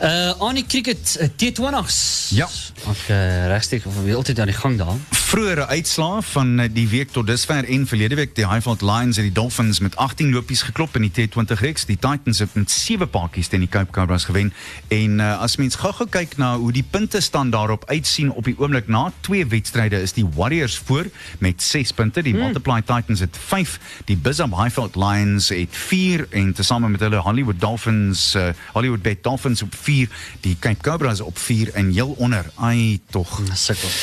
Uh 0.00 0.30
aan 0.40 0.54
die 0.54 0.66
cricket 0.66 1.16
uh, 1.20 1.28
T20s. 1.28 2.28
Ja. 2.34 2.48
Ek 2.88 3.08
uh, 3.08 3.46
regstreeks 3.46 3.84
of 3.84 4.02
wil 4.04 4.16
altyd 4.16 4.40
aan 4.40 4.46
die 4.52 4.56
gang 4.56 4.78
daar. 4.78 4.96
Vroegere 5.30 5.66
uitslae 5.66 6.22
van 6.26 6.58
eh, 6.58 6.68
die 6.74 6.88
week 6.90 7.12
tot 7.14 7.26
dusver 7.26 7.62
en 7.64 7.84
verlede 7.86 8.16
week 8.18 8.32
die 8.34 8.48
Highveld 8.50 8.80
Lions 8.82 9.16
en 9.16 9.28
die 9.28 9.32
Dolphins 9.32 9.78
met 9.78 9.94
18 9.96 10.32
lopies 10.34 10.64
geklop 10.66 10.96
in 10.98 11.04
die 11.06 11.12
T20 11.14 11.60
reeks. 11.60 11.84
Die 11.86 11.94
Titans 11.94 12.40
het 12.42 12.56
met 12.58 12.70
7 12.70 13.06
paadjies 13.10 13.46
teen 13.46 13.62
die 13.62 13.68
Cape 13.70 13.92
Cobras 13.94 14.24
gewen. 14.26 14.50
En 14.88 15.20
uh, 15.22 15.36
as 15.38 15.54
mens 15.62 15.78
gou-gou 15.78 16.08
kyk 16.10 16.34
na 16.42 16.56
hoe 16.58 16.72
die 16.74 16.82
punte 16.82 17.20
staan 17.22 17.52
daarop 17.54 17.86
uitsien 17.86 18.32
op 18.32 18.48
die 18.50 18.56
oomblik 18.58 18.90
na 18.90 19.12
twee 19.20 19.46
wedstryde 19.46 20.00
is 20.02 20.16
die 20.18 20.26
Warriors 20.34 20.80
voor 20.82 21.06
met 21.38 21.62
6 21.62 21.94
punte. 21.94 22.26
Die 22.26 22.34
Multiply 22.34 22.80
Titans 22.82 23.22
het 23.22 23.38
5, 23.38 23.78
die 24.10 24.18
Bizham 24.18 24.58
Highveld 24.58 24.98
Lions 24.98 25.52
het 25.54 25.70
4 25.70 26.26
en 26.30 26.50
tesame 26.58 26.90
met 26.90 27.06
hulle 27.06 27.22
Hollywood 27.22 27.60
Dolphins 27.60 28.34
uh, 28.34 28.48
Hollywood 28.72 29.06
Bay 29.06 29.18
Dolphins 29.22 29.62
op 29.62 29.78
4, 29.78 30.10
die 30.40 30.56
Cape 30.58 30.82
Cobras 30.82 31.22
op 31.22 31.38
4 31.38 31.70
en 31.78 31.94
heel 31.94 32.16
onder. 32.18 32.50
Ai 32.58 32.98
tog. 33.14 33.38
Sukkel. 33.54 33.94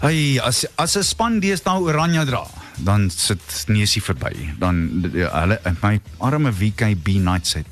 Ai, 0.00 0.38
as 0.40 0.59
as 0.76 0.96
'n 0.96 1.02
span 1.02 1.40
deesdae 1.40 1.80
oranje 1.80 2.24
dra, 2.24 2.46
dan 2.76 3.10
sit 3.10 3.64
neusie 3.66 4.02
verby. 4.02 4.54
Dan 4.58 5.10
ja, 5.12 5.30
hulle 5.40 5.60
my 5.82 6.00
arme 6.18 6.52
WKB 6.52 7.20
Knights 7.20 7.54
het 7.54 7.66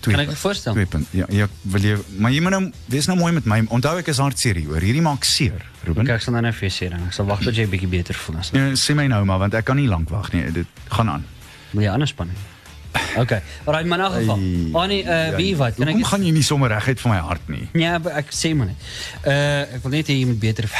twee 0.00 0.14
Kan 0.14 0.24
ek 0.24 0.30
me 0.32 0.36
voorstel? 0.36 0.72
Twee 0.72 0.86
punt. 0.86 1.08
Ja, 1.16 1.26
ja, 1.28 1.46
wil 1.62 1.84
jy 1.84 1.96
maar 2.18 2.32
jy 2.32 2.40
moet 2.44 2.54
nou 2.54 2.62
wees 2.92 3.08
nou 3.10 3.18
mooi 3.20 3.32
met 3.36 3.48
my. 3.48 3.60
Onthou 3.68 3.96
ek 4.00 4.08
is 4.12 4.20
hartseer 4.22 4.60
hieroor. 4.60 4.80
Hierdie 4.84 5.04
maak 5.04 5.26
seer, 5.28 5.64
Ruben. 5.84 6.08
Kyk, 6.08 6.20
ek 6.20 6.26
sal 6.26 6.36
nou 6.36 6.44
net 6.46 6.56
vir 6.56 6.68
jou 6.68 6.76
sê 6.76 6.90
dan. 6.92 7.04
Ek 7.08 7.16
sal 7.16 7.28
wag 7.28 7.42
tot 7.44 7.56
jy 7.56 7.66
bietjie 7.70 7.90
beter 7.90 8.16
voel 8.16 8.40
as. 8.40 8.52
Ja, 8.56 8.70
sê 8.80 8.96
my 8.96 9.06
nou 9.12 9.20
maar 9.28 9.42
want 9.44 9.58
ek 9.58 9.68
kan 9.68 9.76
nie 9.80 9.88
lank 9.90 10.10
wag 10.12 10.32
nie. 10.32 10.46
Dit 10.62 10.80
gaan 10.96 11.12
aan. 11.18 11.26
Moet 11.74 11.86
jy 11.86 11.92
anders 11.92 12.14
span. 12.16 12.32
Okay. 13.16 13.42
Alright, 13.64 13.86
maar 13.86 14.00
in 14.00 14.04
elk 14.04 14.14
geval. 14.14 14.40
Annie, 14.80 15.02
uh 15.04 15.36
wie 15.36 15.52
wat? 15.56 15.76
Kan 15.78 15.92
ek 15.92 16.00
net 16.00 16.10
gaan 16.10 16.24
jy 16.26 16.32
nie 16.34 16.42
sommer 16.46 16.72
reguit 16.72 17.00
van 17.04 17.14
my 17.14 17.20
hart 17.22 17.52
nie? 17.52 17.68
Ja, 17.78 18.00
ek 18.18 18.32
sê 18.34 18.54
maar 18.56 18.72
net. 18.72 18.88
Uh 19.22 19.76
ek 19.76 19.84
wil 19.84 19.98
net 19.98 20.10
hê 20.10 20.18
jy 20.18 20.26
moet 20.32 20.40
beter 20.42 20.70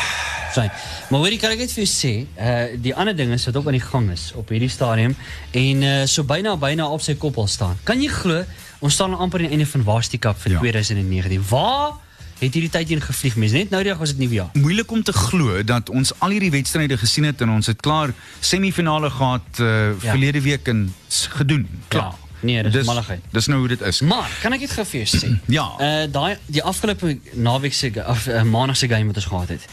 Maar 1.11 1.21
hoorie, 1.21 1.39
kan 1.39 1.51
ek 1.51 1.59
net 1.59 1.73
vir 1.73 1.85
jou 1.85 1.91
sê, 1.93 2.13
uh 2.39 2.83
die 2.83 2.95
ander 2.95 3.17
ding 3.17 3.33
is 3.33 3.45
wat 3.47 3.57
ook 3.57 3.67
aan 3.67 3.79
die 3.79 3.87
gang 3.87 4.11
is 4.11 4.33
op 4.35 4.49
hierdie 4.49 4.69
stadium 4.71 5.15
en 5.53 5.83
uh 5.83 6.07
so 6.07 6.23
byna 6.25 6.57
byna 6.57 6.89
op 6.89 7.01
sy 7.01 7.15
kop 7.15 7.37
al 7.39 7.47
staan. 7.47 7.79
Kan 7.85 8.03
jy 8.03 8.09
glo 8.09 8.45
ons 8.81 8.95
staan 8.95 9.15
amper 9.15 9.41
aan 9.41 9.47
die 9.51 9.57
einde 9.59 9.67
van 9.67 9.83
Varsity 9.85 10.19
Cup 10.19 10.39
vir 10.41 10.53
Ja. 10.53 10.59
2019. 10.59 11.43
Waar 11.51 11.93
het 12.41 12.55
hierdie 12.55 12.71
tyd 12.71 12.89
heen 12.89 13.01
gevlieg? 13.05 13.37
Net 13.37 13.71
nou 13.71 13.83
die 13.83 13.91
dag 13.91 13.99
was 14.01 14.09
dit 14.15 14.19
nuwe 14.19 14.35
jaar. 14.35 14.51
Moeilik 14.55 14.91
om 14.91 15.03
te 15.03 15.13
glo 15.13 15.63
dat 15.63 15.91
ons 15.91 16.13
al 16.19 16.31
hierdie 16.31 16.51
wedstryde 16.51 16.97
gesien 16.97 17.25
het 17.25 17.41
en 17.41 17.51
ons 17.51 17.67
het 17.67 17.81
klaar 17.81 18.15
semifinale 18.41 19.11
gehad 19.11 19.61
uh, 19.61 19.67
Ja. 20.03 20.11
verlede 20.11 20.41
week 20.41 20.67
en 20.69 20.95
gedoen. 21.37 21.69
Klaar. 21.89 22.15
Nee, 22.41 22.63
dis 22.63 22.87
malligheid. 22.87 23.21
Dis 23.31 23.47
nou 23.47 23.59
hoe 23.59 23.69
dit 23.69 23.81
is. 23.81 24.01
Maar 24.01 24.31
kan 24.41 24.53
ek 24.57 24.65
dit 24.65 24.71
gou 24.71 24.85
vir 24.93 25.03
jou 25.03 25.19
sê? 25.19 25.33
Ja. 25.59 25.67
Uh 25.81 26.07
daai 26.13 26.39
die 26.47 26.63
afgelope 26.63 27.19
naweek 27.35 27.75
se 27.75 27.91
of 28.07 28.27
uh, 28.27 28.43
maandag 28.43 28.77
se 28.77 28.89
game 28.89 29.07
wat 29.11 29.21
ons 29.21 29.29
gehad 29.33 29.49
het. 29.57 29.67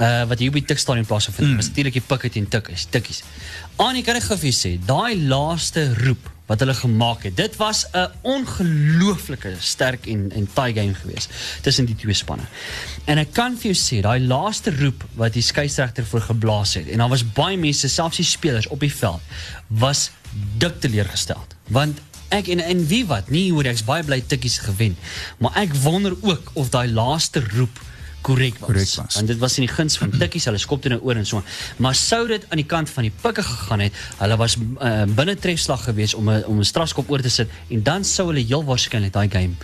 Uh 0.00 0.24
wat 0.30 0.38
hier 0.38 0.48
op 0.52 0.60
die 0.60 0.64
Tikstadion 0.64 1.06
plaasgevind 1.06 1.48
het, 1.48 1.56
was 1.56 1.68
natuurlik 1.72 1.98
die 1.98 2.06
pikket 2.06 2.38
en 2.40 2.48
tikkies, 2.48 2.86
tikkies. 2.90 3.22
Anie, 3.82 4.02
kan 4.06 4.16
ek 4.16 4.28
gou 4.30 4.38
vir 4.40 4.50
jou 4.50 4.56
sê, 4.56 4.72
daai 4.86 5.18
laaste 5.28 5.90
roep 6.00 6.32
wat 6.46 6.62
hulle 6.62 6.74
gemaak 6.78 7.26
het. 7.26 7.36
Dit 7.36 7.56
was 7.56 7.86
'n 7.92 8.06
ongelooflike 8.22 9.56
sterk 9.58 10.06
en 10.06 10.30
en 10.32 10.48
taai 10.52 10.72
game 10.72 10.94
geweest 10.94 11.30
tussen 11.62 11.84
die 11.86 11.96
twee 11.96 12.14
spanne. 12.14 12.46
En 13.04 13.18
ek 13.18 13.32
kan 13.32 13.58
vir 13.58 13.72
jou 13.72 13.76
sê, 13.76 14.00
daai 14.00 14.20
laaste 14.20 14.72
roep 14.78 15.04
wat 15.14 15.32
die 15.32 15.42
skeieregter 15.42 16.04
voor 16.04 16.20
geblaas 16.20 16.74
het 16.74 16.88
en 16.88 16.98
daar 16.98 17.08
was 17.08 17.32
baie 17.32 17.56
mense, 17.56 17.88
selfs 17.88 18.16
die 18.16 18.24
spelers 18.24 18.66
op 18.66 18.80
die 18.80 18.94
veld, 18.94 19.20
was 19.66 20.10
dik 20.58 20.80
teleurgestel. 20.80 21.55
Want 21.68 21.98
ek 22.28 22.48
en 22.48 22.60
en 22.60 22.86
wie 22.86 23.04
wat, 23.06 23.30
nie 23.30 23.52
hoor 23.52 23.64
ek's 23.70 23.84
baie 23.86 24.02
bly 24.04 24.20
tikkies 24.26 24.58
gewen, 24.58 24.96
maar 25.38 25.52
ek 25.56 25.74
wonder 25.82 26.14
ook 26.22 26.50
of 26.54 26.70
daai 26.70 26.88
laaste 26.90 27.42
roep 27.56 27.80
korrek 28.26 28.58
was. 28.58 28.96
Was. 28.98 29.14
Want 29.14 29.26
dit 29.26 29.38
was 29.38 29.54
in 29.58 29.66
die 29.66 29.74
guns 29.74 29.96
van 29.98 30.10
tikkies, 30.10 30.44
hulle 30.44 30.58
skop 30.58 30.82
dit 30.82 30.90
nou 30.90 31.00
oor 31.02 31.14
en 31.16 31.26
so. 31.26 31.42
Maar 31.78 31.94
sou 31.94 32.26
dit 32.26 32.42
aan 32.50 32.56
die 32.58 32.66
kant 32.66 32.90
van 32.90 33.02
die 33.06 33.12
pikke 33.22 33.42
gegaan 33.42 33.80
het, 33.80 33.92
hulle 34.18 34.36
was 34.36 34.56
uh, 34.58 35.04
binne 35.06 35.36
trefslag 35.38 35.84
geweest 35.84 36.14
om 36.14 36.28
'n 36.30 36.44
om 36.44 36.58
'n 36.58 36.64
strafskop 36.64 37.10
oor 37.10 37.20
te 37.22 37.28
sit 37.30 37.48
en 37.70 37.82
dan 37.82 38.04
sou 38.04 38.26
hulle 38.32 38.42
heel 38.46 38.64
waarskynlik 38.64 39.12
daai 39.12 39.28
game 39.30 39.54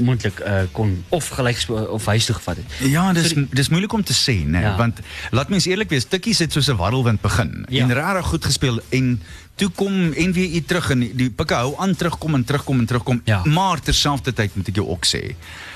moontlik 0.00 0.40
uh, 0.40 0.62
kon 0.72 1.04
of 1.08 1.28
gelyk 1.28 1.68
of 1.90 2.06
huis 2.06 2.24
toe 2.24 2.34
gevat 2.34 2.56
het. 2.56 2.66
Ja, 2.90 3.12
dis 3.12 3.28
So 3.28 3.46
dis 3.50 3.68
moeilik 3.68 3.92
om 3.92 4.04
te 4.04 4.12
sê, 4.14 4.44
né, 4.46 4.60
Ja. 4.60 4.76
want 4.76 5.00
laat 5.30 5.48
mens 5.48 5.64
eerlik 5.66 5.88
wees, 5.88 6.04
Tikkies 6.04 6.38
het 6.38 6.52
soos 6.52 6.68
'n 6.68 6.76
warrelwind 6.76 7.20
begin 7.20 7.66
Ja. 7.68 7.82
en 7.82 7.92
regtig 7.92 8.26
goed 8.26 8.44
gespeel 8.44 8.80
en 8.88 9.22
toe 9.60 9.68
kom 9.76 9.92
NWI 10.16 10.62
terug 10.66 10.90
en 10.94 11.02
die, 11.04 11.28
pikke 11.36 11.54
hou 11.60 11.74
aan 11.82 11.92
terugkom 11.94 12.34
en 12.38 12.44
terugkom 12.48 12.78
en 12.80 12.86
terugkom, 12.88 13.20
Ja. 13.28 13.42
maar 13.44 13.80
terselfdertyd 13.84 14.56
moet 14.56 14.68
ek 14.72 14.74
jou 14.80 14.86
ook 14.88 15.04
sê, 15.06 15.34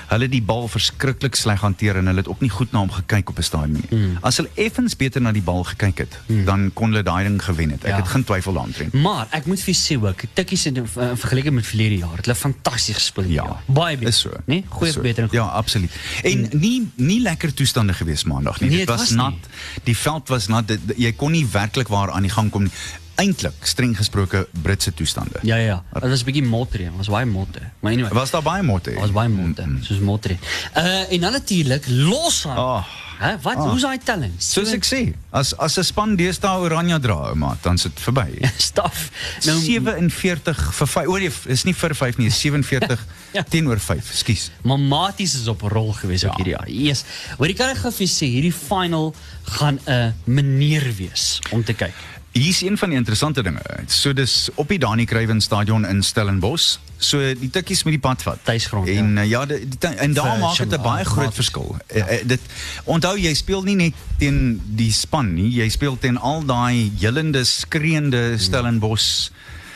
hulle 0.09 0.25
het 0.27 0.31
die 0.33 0.41
bal 0.45 0.67
verskriklik 0.69 1.35
sleg 1.37 1.61
hanteer 1.65 1.97
en 1.97 2.05
hulle 2.09 2.21
het 2.21 2.27
ook 2.29 2.41
nie 2.41 2.49
goed 2.53 2.71
na 2.73 2.79
hom 2.83 2.91
gekyk 2.93 3.29
op 3.29 3.37
'n 3.39 3.43
stadium 3.45 3.73
nie. 3.73 3.87
Hmm. 3.89 4.17
As 4.21 4.37
hulle 4.37 4.49
effens 4.55 4.95
beter 4.95 5.21
na 5.21 5.31
die 5.31 5.41
bal 5.41 5.63
gekyk 5.63 5.97
het, 5.97 6.17
dan 6.45 6.71
kon 6.73 6.89
hulle 6.91 7.03
daai 7.03 7.23
ding 7.27 7.41
gewen 7.43 7.69
het. 7.71 7.83
Ek 7.83 7.89
Ja. 7.89 7.95
het 7.97 8.07
geen 8.07 8.23
twyfel 8.23 8.53
daaroor. 8.53 8.89
Maar 8.93 9.27
ek 9.31 9.45
moet 9.45 9.61
vir 9.61 9.73
sê 9.75 9.97
ook, 10.01 10.21
tikkies 10.33 10.65
in 10.65 10.77
uh, 10.77 10.83
vergeleke 11.15 11.51
met 11.51 11.65
verlede 11.65 11.97
jaar, 11.97 12.15
het 12.15 12.25
hulle 12.25 12.37
fantasties 12.37 12.95
gespeel. 12.95 13.23
Ja, 13.25 13.43
jaar. 13.43 13.61
baie 13.65 13.95
beter. 13.97 14.09
is 14.09 14.19
so. 14.19 14.31
Nee, 14.45 14.63
goeie 14.69 14.91
so. 14.93 15.01
beter. 15.01 15.27
Ja, 15.31 15.43
absoluut. 15.45 15.91
En 16.23 16.49
nie 16.51 16.87
nie 16.95 17.21
lekker 17.21 17.53
toestande 17.53 17.93
gewees 17.93 18.23
maandag 18.23 18.59
nie. 18.61 18.69
Nee, 18.69 18.79
dit 18.79 18.87
was 18.87 18.99
was 18.99 19.09
nat. 19.11 19.31
nie. 19.31 19.39
Die 19.83 19.97
veld 19.97 20.27
was 20.27 20.47
nat. 20.47 20.67
Dit, 20.67 20.79
jy 20.97 21.11
kon 21.13 21.31
nie 21.31 21.45
werklik 21.51 21.87
waar 21.87 22.11
aan 22.11 22.21
die 22.21 22.31
gang 22.31 22.49
kom 22.51 22.63
nie. 22.63 22.71
Eintlik 23.15 23.53
streng 23.63 23.95
gesproke 23.97 24.47
Britse 24.61 24.93
toestande. 24.93 25.39
Ja, 25.41 25.55
ja, 25.55 25.65
ja. 25.65 25.99
Dit 26.01 26.09
was 26.09 26.21
'n 26.21 26.25
bietjie 26.25 26.67
dit 26.71 26.91
was 26.97 27.07
baie 27.07 27.25
motter. 27.25 27.71
Maar 27.79 27.91
anyway, 27.91 28.11
Was 28.11 28.31
daar 28.31 28.41
baie 28.41 28.63
motte? 28.63 28.89
Dit 28.91 28.99
was 28.99 29.11
baie 29.11 29.29
motte, 29.29 29.65
soos 29.81 29.99
motter. 29.99 30.37
Uh 30.75 31.11
en 31.11 31.19
dan 31.21 31.31
natuurlik 31.31 31.85
Loshan. 31.87 32.57
Ah. 32.57 32.83
Hè, 33.19 33.37
wat? 33.41 33.55
Ah. 33.55 33.69
Hoe's 33.69 33.81
daai 33.81 33.97
talent? 34.03 34.43
Soos 34.43 34.71
ek 34.75 34.83
sê, 34.85 35.13
as 35.31 35.53
as 35.57 35.77
'n 35.79 35.83
span 35.83 36.15
deesdae 36.15 36.59
oranje 36.59 36.99
dra, 36.99 37.33
maat, 37.33 37.63
dan 37.63 37.77
sit 37.77 37.99
verby. 37.99 38.49
staf. 38.57 39.09
Nou 39.45 39.59
47 39.59 40.73
vir 40.73 40.87
5. 40.87 41.07
O 41.07 41.17
nee, 41.17 41.31
is 41.45 41.63
nie 41.63 41.73
vir 41.75 41.95
5 41.95 42.17
nie, 42.17 42.27
is 42.27 42.39
47 42.39 43.05
Ja. 43.35 43.43
teenoor 43.43 43.79
5. 43.79 44.11
Skus. 44.13 44.51
Maar 44.63 44.79
Maties 44.79 45.33
is 45.35 45.47
op 45.47 45.61
rol 45.61 45.93
gewees 45.93 46.23
ook 46.25 46.31
Ja. 46.31 46.35
hierdie 46.43 46.53
jaar. 46.53 46.69
Yes. 46.69 47.03
Hoor 47.37 47.47
jy 47.47 47.53
kan 47.53 47.69
ek 47.69 47.77
gou 47.77 47.91
vir 47.91 48.07
sê 48.07 48.25
hierdie 48.27 48.53
final 48.53 49.15
gaan 49.43 49.79
'n 49.87 50.13
manier 50.25 50.83
wees 50.97 51.39
om 51.51 51.63
te 51.63 51.73
kyk. 51.73 51.93
Hier's 52.35 52.61
een 52.61 52.77
van 52.77 52.89
die 52.89 52.97
interessante 52.97 53.43
dinge. 53.43 53.61
So 53.87 54.13
dis 54.13 54.49
op 54.55 54.67
die 54.67 54.79
Dani 54.79 55.05
Kruiven 55.05 55.41
Stadion 55.41 55.85
in 55.87 56.03
Stellenbosch. 56.03 56.77
So 56.97 57.19
die 57.39 57.49
tikkies 57.49 57.83
met 57.87 57.95
die 57.95 57.99
pad 58.03 58.23
vat. 58.27 58.41
Tuisgrond, 58.43 58.87
En 58.91 59.13
ja, 59.15 59.21
ja 59.21 59.45
die, 59.45 59.61
die, 59.67 59.89
en 59.89 60.13
daar 60.13 60.37
maak 60.39 60.57
dit 60.57 60.71
'n 60.71 60.81
baie 60.81 61.05
groot 61.05 61.33
verskil. 61.33 61.77
Ja. 61.93 62.05
Dit 62.25 62.41
onthou 62.83 63.15
jy 63.17 63.33
speel 63.33 63.63
nie 63.63 63.75
net 63.75 63.93
teen 64.17 64.61
die 64.65 64.91
span 64.91 65.33
nie, 65.33 65.49
jy 65.49 65.69
speel 65.69 65.97
teen 65.97 66.17
al 66.17 66.45
daai 66.45 66.91
jillende, 66.97 67.43
skreeende 67.43 68.37
Stellenbosch 68.37 69.29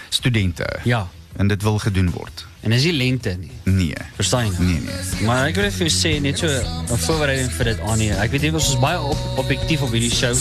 studente. 0.10 0.68
Ja. 0.84 1.08
En 1.38 1.48
dit 1.48 1.62
wil 1.62 1.78
gedoen 1.78 2.10
word. 2.12 2.46
En 2.60 2.70
dis 2.70 2.84
nie 2.84 2.94
lente 2.94 3.38
nie. 3.40 3.52
Nee. 3.64 3.96
Verstaan 4.16 4.52
nou? 4.52 4.64
Nee 4.64 4.82
nee. 4.82 5.26
Maar 5.26 5.48
ek 5.48 5.56
wil 5.56 5.70
jou 5.72 5.90
sê 5.90 6.20
net 6.22 6.38
so 6.38 6.48
'n 6.48 6.98
voorbereiding 6.98 7.52
vir 7.52 7.66
dit 7.66 7.80
aan 7.80 8.00
hier. 8.00 8.20
Ek 8.20 8.32
weet 8.32 8.42
jy 8.42 8.52
ons 8.52 8.68
is 8.68 8.80
baie 8.80 9.00
op, 9.00 9.18
objektief 9.38 9.82
op 9.82 9.92
hierdie 9.92 10.12
show. 10.12 10.36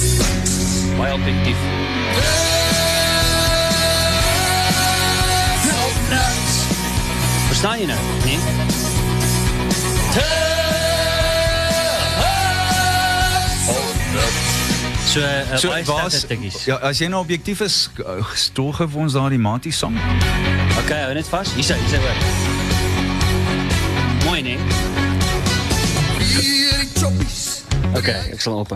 Baie 0.98 1.12
objektief. 1.12 1.56
Verstaan 7.48 7.78
jy 7.78 7.86
nou? 7.86 7.98
Nee. 8.24 8.38
So, 15.08 15.20
uh, 15.20 15.56
So 15.56 15.68
baie 15.68 15.84
waar's 15.84 16.18
sterk 16.18 16.24
stukkies. 16.24 16.64
Ja, 16.64 16.76
as 16.76 16.98
jy 16.98 17.08
nou 17.08 17.22
objektief 17.22 17.62
is, 17.64 17.78
stoel 18.34 18.74
gou 18.76 18.88
vir 18.90 19.06
ons 19.06 19.16
daardie 19.16 19.40
Matie 19.40 19.72
song. 19.72 19.96
Okay, 20.82 21.04
hou 21.06 21.14
net 21.16 21.30
vas. 21.32 21.54
Hier 21.56 21.64
sê, 21.64 21.78
hier 21.80 21.94
sê 21.94 22.02
hoor. 22.02 22.67
Okay, 28.08 28.32
ek 28.32 28.40
sal 28.40 28.56
op. 28.56 28.72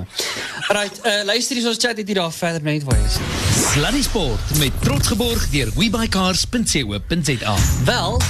Right, 0.69 0.99
uh, 1.07 1.23
luister 1.25 1.57
hier 1.57 1.69
ons 1.71 1.81
chat 1.81 1.97
dit 1.97 2.07
hier 2.13 2.21
daar 2.21 2.33
verder 2.35 2.65
net 2.67 2.85
waar 2.85 3.01
is. 3.01 3.17
Sluddy 3.73 4.03
Sport 4.05 4.57
met 4.61 4.77
trots 4.85 5.09
geborg 5.09 5.47
deur 5.53 5.73
webycars.co.za. 5.77 7.55
Wel, 7.89 8.21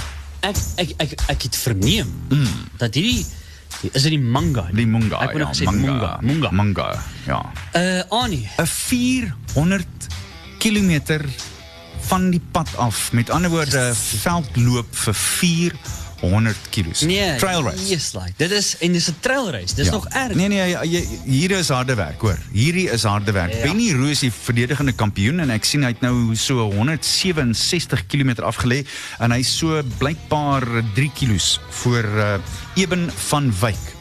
ek 0.47 0.61
ek 0.85 0.93
ek 1.03 1.15
ek 1.35 1.47
het 1.49 1.59
verneem 1.59 2.11
mm. 2.29 2.53
dat 2.79 2.95
hierdie 2.95 3.25
is 3.91 4.05
dit 4.05 4.13
die 4.15 4.23
manga. 4.23 4.69
Die 4.71 4.87
Munga. 4.87 5.25
Ek 5.27 5.35
wou 5.35 5.43
ja, 5.43 5.49
nog 5.49 5.57
gesê 5.57 5.67
manga. 5.67 6.13
Munga. 6.23 6.53
Manga. 6.55 6.89
Ja. 7.27 7.41
Uh 7.75 8.21
Annie. 8.23 8.47
'n 8.63 8.67
400 8.67 10.07
km 10.63 11.19
van 12.07 12.31
die 12.31 12.43
pad 12.55 12.69
af. 12.77 13.13
Met 13.13 13.31
ander 13.31 13.51
woorde, 13.51 13.91
veldloop 13.95 14.95
vir 15.07 15.15
400 16.23 16.57
km. 16.71 17.07
Nee, 17.07 17.37
trail 17.37 17.63
race. 17.63 17.89
Yes, 17.89 18.13
like. 18.15 18.33
Dit 18.37 18.51
is 18.51 18.77
en 18.79 18.93
dis 18.93 19.09
'n 19.11 19.17
trail 19.21 19.51
race. 19.51 19.75
Dis 19.75 19.91
nog 19.91 20.07
erg. 20.09 20.35
Nee 20.35 20.49
nee, 20.49 20.77
jy, 20.83 21.07
hier 21.25 21.51
is 21.51 21.69
harde 21.69 21.95
werk, 21.95 22.21
hoor. 22.21 22.39
Hierdie 22.53 22.91
is 22.91 23.03
harde 23.03 23.33
werk. 23.33 23.55
Ja. 23.55 23.63
Benny 23.63 23.93
Roos 23.93 24.23
die 24.23 24.33
verdedigende 24.33 24.93
kampioen 24.93 25.41
en 25.41 25.51
ek 25.51 25.65
sien 25.65 25.83
hy 25.83 25.93
het 25.95 26.01
nou 26.01 26.37
so 26.37 26.71
167 26.71 28.07
km 28.07 28.39
afgelê 28.47 28.85
en 29.19 29.35
hy's 29.35 29.51
so 29.59 29.83
blykbaar 29.99 30.67
3 30.95 31.11
kilos 31.15 31.61
voor 31.83 32.05
uh, 32.05 32.39
Eben 32.75 33.11
van 33.31 33.53
Wyk. 33.61 33.92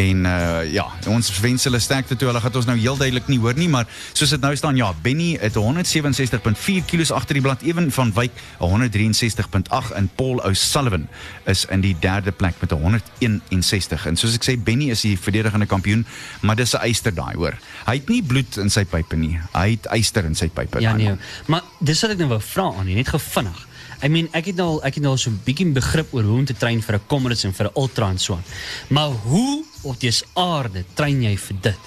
En 0.00 0.24
uh 0.24 0.72
ja, 0.72 0.84
ons 1.10 1.30
wens 1.40 1.64
hulle 1.66 1.78
sterkte 1.82 2.16
toe. 2.16 2.28
Hulle 2.30 2.40
gaan 2.40 2.56
ons 2.60 2.68
nou 2.68 2.76
heel 2.78 2.96
duidelik 2.96 3.28
nie 3.28 3.38
hoor 3.42 3.56
nie, 3.58 3.68
maar 3.68 3.88
soos 4.12 4.32
dit 4.32 4.42
nou 4.42 4.52
staan, 4.56 4.78
ja, 4.78 4.90
Benny 5.02 5.34
het 5.40 5.56
167.4 5.58 6.86
kg 6.88 7.10
agter 7.16 7.36
die 7.36 7.44
blad, 7.44 7.64
Ewen 7.66 7.90
van 7.94 8.12
Wyk 8.16 8.36
163.8 8.60 9.94
en 9.98 10.10
Paul 10.16 10.40
O'Sullivan 10.46 11.08
is 11.50 11.66
in 11.72 11.84
die 11.84 11.94
derde 12.00 12.32
plek 12.32 12.60
met 12.62 12.72
161. 12.76 14.06
En 14.06 14.20
soos 14.20 14.36
ek 14.38 14.46
sê, 14.46 14.56
Benny 14.56 14.90
is 14.94 15.04
die 15.06 15.16
verdedigende 15.20 15.68
kampioen, 15.70 16.06
maar 16.40 16.56
dis 16.56 16.74
'n 16.74 16.84
eyster 16.86 17.14
daai, 17.14 17.34
hoor. 17.36 17.58
Hy 17.86 17.94
het 18.00 18.08
nie 18.08 18.22
bloed 18.22 18.56
in 18.56 18.70
sy 18.70 18.84
pype 18.84 19.16
nie. 19.16 19.38
Hy 19.52 19.70
het 19.70 19.86
eyster 19.86 20.24
in 20.24 20.34
sy 20.34 20.48
pype. 20.48 20.80
Ja 20.80 20.94
nee. 20.96 21.08
man. 21.08 21.18
Maar 21.46 21.62
dis 21.80 22.00
wat 22.00 22.10
ek 22.10 22.18
nou 22.18 22.28
wou 22.28 22.40
vra 22.40 22.72
aan, 22.78 22.94
net 22.94 23.08
gevinnig. 23.08 23.69
I 24.02 24.08
mean, 24.08 24.28
ek 24.32 24.46
het 24.46 24.56
nou 24.56 24.68
al 24.68 24.82
ek 24.84 24.94
het 24.94 25.02
nou 25.02 25.12
al 25.12 25.18
so 25.18 25.30
'n 25.30 25.40
bietjie 25.44 25.72
begrip 25.72 26.14
oor 26.14 26.22
hoe 26.22 26.38
om 26.38 26.44
te 26.44 26.54
train 26.56 26.82
vir 26.82 26.94
'n 26.96 27.06
Comrades 27.06 27.44
en 27.44 27.52
vir 27.52 27.66
'n 27.66 27.70
Ultra 27.76 28.08
en 28.10 28.18
so 28.18 28.34
aan. 28.34 28.44
Maar 28.88 29.10
hoe 29.10 29.64
op 29.82 30.00
dese 30.00 30.24
aarde 30.34 30.84
train 30.94 31.22
jy 31.22 31.36
vir 31.38 31.56
dit? 31.60 31.78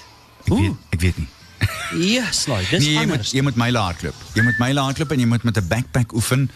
Ek 0.44 0.48
weet, 0.48 0.58
Hoe? 0.58 0.76
ek 0.90 1.00
weet 1.00 1.16
nie. 1.18 1.28
Yes, 1.94 2.46
like, 2.46 2.66
dis 2.70 2.84
Nee, 2.84 2.92
jy 2.94 3.00
moet 3.06 3.10
anders. 3.10 3.30
jy 3.32 3.40
moet 3.42 3.54
myle 3.56 3.78
hardloop. 3.78 4.14
Jy 4.34 4.42
moet 4.42 4.58
myle 4.58 4.80
hardloop 4.80 5.10
en 5.12 5.18
jy 5.20 5.26
moet 5.26 5.42
met 5.44 5.56
'n 5.56 5.68
backpack 5.68 6.12
oefen 6.12 6.50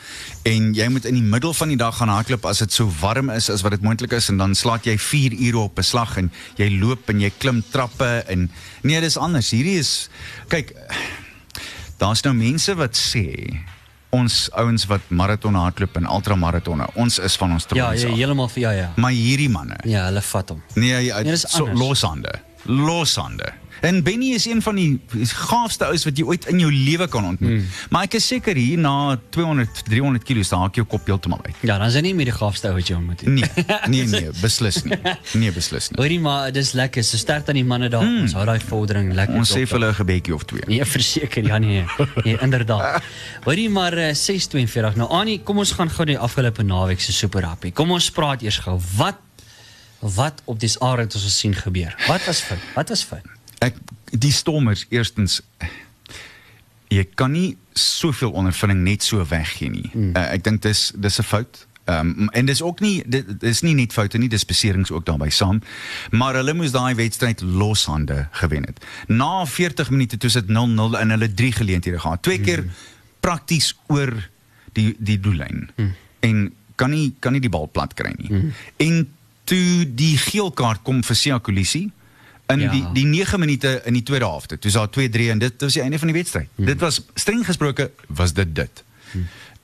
en 0.44 0.74
jy 0.74 0.88
moet 0.88 1.04
in 1.04 1.14
die 1.14 1.22
middel 1.22 1.54
van 1.54 1.68
die 1.68 1.76
dag 1.76 1.96
gaan 1.96 2.08
hardloop 2.08 2.44
as 2.44 2.58
dit 2.58 2.72
so 2.72 2.90
warm 3.00 3.30
is 3.30 3.48
as 3.50 3.62
wat 3.62 3.70
dit 3.72 3.82
moontlik 3.82 4.12
is 4.12 4.28
en 4.28 4.36
dan 4.36 4.54
slaat 4.54 4.84
jy 4.84 4.98
4 4.98 5.32
ure 5.32 5.58
op 5.58 5.78
'n 5.78 5.82
slag 5.82 6.16
en 6.16 6.30
jy 6.56 6.68
loop 6.78 7.08
en 7.08 7.20
jy 7.20 7.30
klim 7.38 7.62
trappe 7.70 8.24
en 8.28 8.50
nee, 8.82 9.00
dis 9.00 9.16
anders. 9.16 9.50
Hierdie 9.50 9.78
is 9.78 10.08
kyk 10.48 10.72
daar's 11.98 12.22
nou 12.22 12.34
mense 12.34 12.74
wat 12.74 12.96
sê 12.96 13.54
ons 14.10 14.50
ouens 14.56 14.86
wat 14.88 15.00
maraton 15.08 15.54
hardloop 15.54 15.96
en 15.96 16.06
ultramaratonne, 16.08 16.86
ons 16.94 17.18
is 17.18 17.36
van 17.36 17.52
ons 17.52 17.66
Ja, 17.68 17.68
trots. 17.88 18.02
jy 18.02 18.10
af. 18.10 18.16
heeltemal 18.16 18.48
vir 18.48 18.60
ja 18.62 18.70
ja. 18.72 18.92
Maar 18.96 19.10
hierdie 19.12 19.48
manne 19.50 19.76
Ja, 19.84 20.04
hulle 20.08 20.22
vat 20.22 20.48
hom. 20.48 20.62
Nee, 20.74 20.94
hy, 21.12 21.22
Nee, 21.24 21.36
so, 21.36 21.66
loshande. 21.66 22.32
Loshande. 22.64 23.52
En 23.80 24.02
Benny 24.02 24.32
is 24.34 24.46
een 24.46 24.62
van 24.62 24.74
die 24.74 25.00
gaafste 25.48 25.84
ouens 25.84 26.04
wat 26.04 26.18
jy 26.18 26.24
ooit 26.24 26.46
in 26.50 26.62
jou 26.62 26.70
lewe 26.72 27.08
kan 27.08 27.24
ontmoet. 27.24 27.50
Mm. 27.50 27.66
Maar 27.94 28.08
ek 28.08 28.18
is 28.18 28.26
seker 28.26 28.58
hier 28.58 28.78
na 28.78 29.18
200, 29.34 29.82
300 29.88 30.24
kg 30.26 30.44
staak 30.46 30.78
jou 30.80 30.86
kop 30.86 31.06
heeltemal 31.06 31.40
uit. 31.44 31.54
Ja, 31.60 31.78
dan 31.78 31.86
is 31.86 31.98
hy 31.98 32.02
nie 32.08 32.14
meer 32.18 32.30
die 32.32 32.36
gaafste 32.36 32.70
ou 32.70 32.74
wat 32.78 32.90
jy 32.90 32.96
ontmoet 32.98 33.24
nie. 33.26 33.44
Nee, 33.44 33.84
nee, 33.88 34.06
nee, 34.14 34.32
beslis 34.40 34.82
nie. 34.86 34.98
Nee, 35.38 35.52
beslis 35.54 35.90
nie. 35.92 36.00
Hoorie 36.00 36.20
maar 36.22 36.52
dis 36.54 36.72
lekker. 36.78 37.06
So 37.06 37.20
sterk 37.20 37.48
aan 37.48 37.60
die 37.60 37.66
manne 37.66 37.90
daar. 37.92 38.06
Mm. 38.06 38.26
Ons 38.26 38.36
hou 38.38 38.46
daai 38.48 38.58
vordering 38.62 39.12
lekker. 39.16 39.38
Ons 39.38 39.54
sê 39.54 39.62
dop 39.62 39.74
vir 39.74 39.80
hulle 39.80 39.92
'n 39.92 39.98
gebedjie 40.00 40.34
of 40.34 40.44
twee. 40.50 40.66
Nee, 40.70 40.84
verseker 40.96 41.46
ja 41.46 41.58
nee. 41.62 41.84
Nee, 42.24 42.36
inderdaad. 42.40 43.02
Hoorie 43.46 43.68
maar 43.70 43.94
uh, 43.94 44.10
6:42. 44.14 44.98
Nou 44.98 45.08
Annie, 45.20 45.40
kom 45.42 45.58
ons 45.58 45.72
gaan 45.78 45.90
gou 45.90 46.06
die 46.08 46.18
afgelope 46.18 46.62
naweek 46.62 47.00
se 47.00 47.12
super 47.12 47.46
happy. 47.46 47.72
Kom 47.72 47.90
ons 47.94 48.10
praat 48.10 48.42
eers 48.42 48.60
gou. 48.66 48.78
Wat 48.96 49.24
wat 49.98 50.42
op 50.46 50.60
dis 50.60 50.78
aard 50.78 50.98
het 51.08 51.14
ons 51.14 51.24
gesien 51.26 51.54
gebeur? 51.54 51.94
Wat 52.06 52.22
was 52.26 52.40
fout? 52.46 52.62
Wat 52.74 52.88
was 52.88 53.02
fout? 53.02 53.37
Ek 53.64 53.76
die 54.10 54.32
stormers 54.32 54.86
eerstens 54.88 55.42
jy 56.88 57.04
kan 57.18 57.32
nie 57.32 57.56
soveel 57.76 58.32
ondervinding 58.32 58.82
net 58.82 59.04
so 59.04 59.24
weggee 59.28 59.70
nie. 59.70 59.90
Mm. 59.92 60.12
Uh, 60.16 60.28
ek 60.34 60.44
dink 60.46 60.62
dis 60.64 60.92
dis 60.96 61.18
'n 61.20 61.26
fout. 61.26 61.66
Ehm 61.88 62.14
um, 62.20 62.28
en 62.28 62.46
dis 62.46 62.62
ook 62.62 62.80
nie 62.80 63.02
dit 63.06 63.42
is 63.42 63.60
nie 63.60 63.74
net 63.74 63.92
foute 63.92 64.18
nie, 64.18 64.28
dis 64.28 64.44
beserings 64.44 64.90
ook 64.90 65.06
daarbey 65.06 65.30
saam. 65.30 65.62
Maar 66.10 66.34
hulle 66.34 66.54
moes 66.54 66.72
daai 66.72 66.94
wedstryd 66.94 67.40
loshande 67.40 68.28
gewen 68.30 68.64
het. 68.64 68.84
Na 69.06 69.46
40 69.46 69.90
minute 69.90 70.16
toe 70.16 70.30
sit 70.30 70.48
0-0 70.48 70.98
en 71.00 71.10
hulle 71.10 71.34
drie 71.34 71.52
geleenthede 71.52 71.98
gehad. 71.98 72.22
Twee 72.22 72.40
keer 72.40 72.62
mm. 72.62 72.70
prakties 73.20 73.74
oor 73.86 74.12
die 74.72 74.96
die 74.98 75.20
doellyn. 75.20 75.70
Mm. 75.76 75.94
En 76.20 76.52
kan 76.76 76.90
nie 76.90 77.14
kan 77.18 77.32
nie 77.32 77.40
die 77.40 77.52
bal 77.52 77.66
plat 77.66 77.94
kry 77.94 78.12
nie. 78.16 78.32
Mm. 78.32 78.52
En 78.76 79.14
toe 79.44 79.88
die 79.94 80.16
geel 80.18 80.50
kaart 80.50 80.82
kom 80.82 81.02
vir 81.02 81.16
Sia 81.16 81.38
Kolisi 81.38 81.88
in 82.48 82.60
Ja. 82.60 82.70
die 82.70 82.84
die 82.92 83.04
9 83.04 83.38
minute 83.38 83.82
in 83.84 83.92
die 83.92 84.02
tweede 84.02 84.24
helfte. 84.24 84.58
Toe 84.58 84.70
is 84.70 84.76
daar 84.76 84.88
2-3 84.90 85.30
en 85.30 85.38
dit 85.38 85.60
was 85.60 85.72
die 85.72 85.82
einde 85.82 85.98
van 85.98 86.08
die 86.08 86.16
wedstryd. 86.16 86.48
Hmm. 86.54 86.64
Dit 86.66 86.80
was 86.80 87.00
streng 87.14 87.44
gesproke 87.46 87.90
was 88.08 88.32
dit 88.32 88.54
dit. 88.54 88.84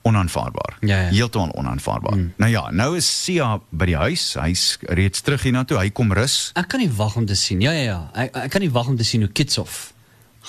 Onaanvaarbaar. 0.01 0.77
Ja, 0.79 1.01
ja. 1.01 1.09
Heeltemal 1.09 1.51
onaanvaarbaar. 1.55 2.17
Nou 2.37 2.51
ja, 2.51 2.69
nou 2.71 2.95
is 2.97 3.07
Sia 3.23 3.59
by 3.69 3.85
die 3.89 3.95
huis. 3.97 4.33
Hy's 4.37 4.77
reeds 4.93 5.21
terug 5.25 5.41
hiernatoe. 5.47 5.79
Hy 5.81 5.89
kom 5.97 6.13
rus. 6.13 6.51
Ek 6.53 6.67
kan 6.69 6.79
nie 6.83 6.91
wag 6.93 7.15
om 7.17 7.25
te 7.25 7.33
sien. 7.35 7.61
Ja 7.61 7.71
ja 7.71 7.81
ja. 7.87 8.09
Ek, 8.13 8.35
ek 8.45 8.51
kan 8.53 8.61
nie 8.61 8.69
wag 8.71 8.87
om 8.91 8.97
te 8.99 9.03
sien 9.07 9.21
hoe 9.25 9.31
Kitshof 9.33 9.93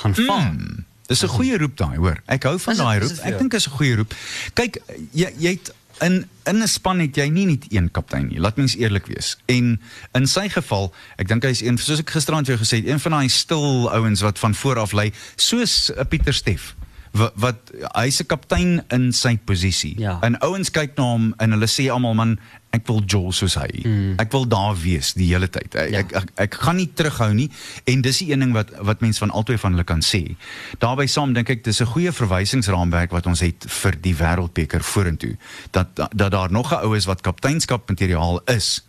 gaan 0.02 0.14
val. 0.14 0.40
Mm. 0.52 0.84
Dis 1.08 1.22
'n 1.24 1.28
goeie 1.28 1.56
roep 1.58 1.76
daai, 1.76 1.96
hoor. 1.96 2.20
Ek 2.26 2.42
hou 2.42 2.58
van 2.58 2.74
dit- 2.74 2.82
daai 2.82 2.98
roep. 3.00 3.08
dit 3.08 3.20
Ek 3.20 3.38
dink 3.38 3.50
dit 3.50 3.60
is 3.60 3.66
'n 3.68 3.76
goeie 3.76 3.94
roep. 3.96 4.14
Kyk, 4.54 4.78
jy 5.12 5.32
jy 5.38 5.50
het 5.56 5.72
in 6.00 6.28
in 6.44 6.62
'n 6.62 6.68
span 6.68 7.00
het 7.00 7.16
jy 7.16 7.28
nie 7.28 7.46
net 7.46 7.66
een 7.72 7.90
kaptein 7.90 8.28
nie. 8.28 8.38
Laat 8.38 8.56
mens 8.56 8.76
eerlik 8.76 9.06
wees. 9.06 9.36
En 9.46 9.80
in 10.12 10.26
sy 10.26 10.48
geval, 10.48 10.94
ek 11.16 11.28
dink 11.28 11.42
hy's 11.42 11.60
een 11.60 11.78
soos 11.78 11.98
ek 11.98 12.10
gisterand 12.10 12.46
vir 12.46 12.56
jou 12.56 12.64
gesê 12.64 12.76
het, 12.76 12.86
een 12.86 13.00
van 13.00 13.12
daai 13.12 13.28
stil 13.28 13.90
ouens 13.90 14.20
wat 14.20 14.38
van 14.38 14.54
voor 14.54 14.78
af 14.78 14.92
lei, 14.92 15.12
soos 15.36 15.90
'n 15.90 16.06
Pieter 16.06 16.34
Steff 16.34 16.74
wat, 17.16 17.32
wat 17.34 17.72
hy's 17.94 18.20
'n 18.20 18.26
kaptein 18.26 18.84
in 18.88 19.12
sy 19.12 19.36
posisie. 19.44 19.94
Ja. 19.98 20.18
En 20.20 20.38
ouens 20.38 20.70
kyk 20.70 20.96
na 20.96 21.02
hom 21.02 21.34
en 21.36 21.50
hulle 21.50 21.66
sê 21.66 21.90
almal 21.90 22.14
man, 22.14 22.38
ek 22.76 22.86
wil 22.90 23.00
Joel 23.08 23.32
soos 23.36 23.54
hy. 23.58 23.68
Hmm. 23.82 24.14
Ek 24.22 24.30
wil 24.32 24.44
daar 24.48 24.76
wees 24.78 25.14
die 25.16 25.28
hele 25.32 25.48
tyd. 25.48 25.74
Ek, 25.74 25.90
Ja. 25.90 25.98
ek, 26.04 26.12
ek 26.20 26.30
ek 26.46 26.54
gaan 26.62 26.76
nie 26.76 26.88
terughou 26.94 27.32
nie 27.34 27.50
en 27.86 28.02
dis 28.04 28.18
die 28.22 28.30
een 28.32 28.40
ding 28.44 28.52
wat 28.54 28.70
wat 28.86 29.00
mense 29.04 29.18
van 29.24 29.30
albei 29.30 29.56
van 29.58 29.72
hulle 29.76 29.84
kan 29.84 30.00
sê. 30.04 30.36
Daarbey 30.78 31.06
saam 31.06 31.32
dink 31.34 31.50
ek 31.50 31.64
dis 31.64 31.80
'n 31.80 31.86
goeie 31.86 32.12
verwysingsraamwerk 32.12 33.10
wat 33.10 33.26
ons 33.26 33.40
het 33.40 33.64
vir 33.68 33.92
die 34.00 34.14
wêreldbeker 34.14 34.82
vorentoe. 34.82 35.36
Dat 35.72 35.88
dat 35.96 36.30
daar 36.30 36.50
nog 36.52 36.72
'n 36.72 36.84
ou 36.84 36.96
is 36.96 37.06
wat 37.06 37.20
kapteinskap 37.22 37.88
materiaal 37.88 38.40
is 38.46 38.82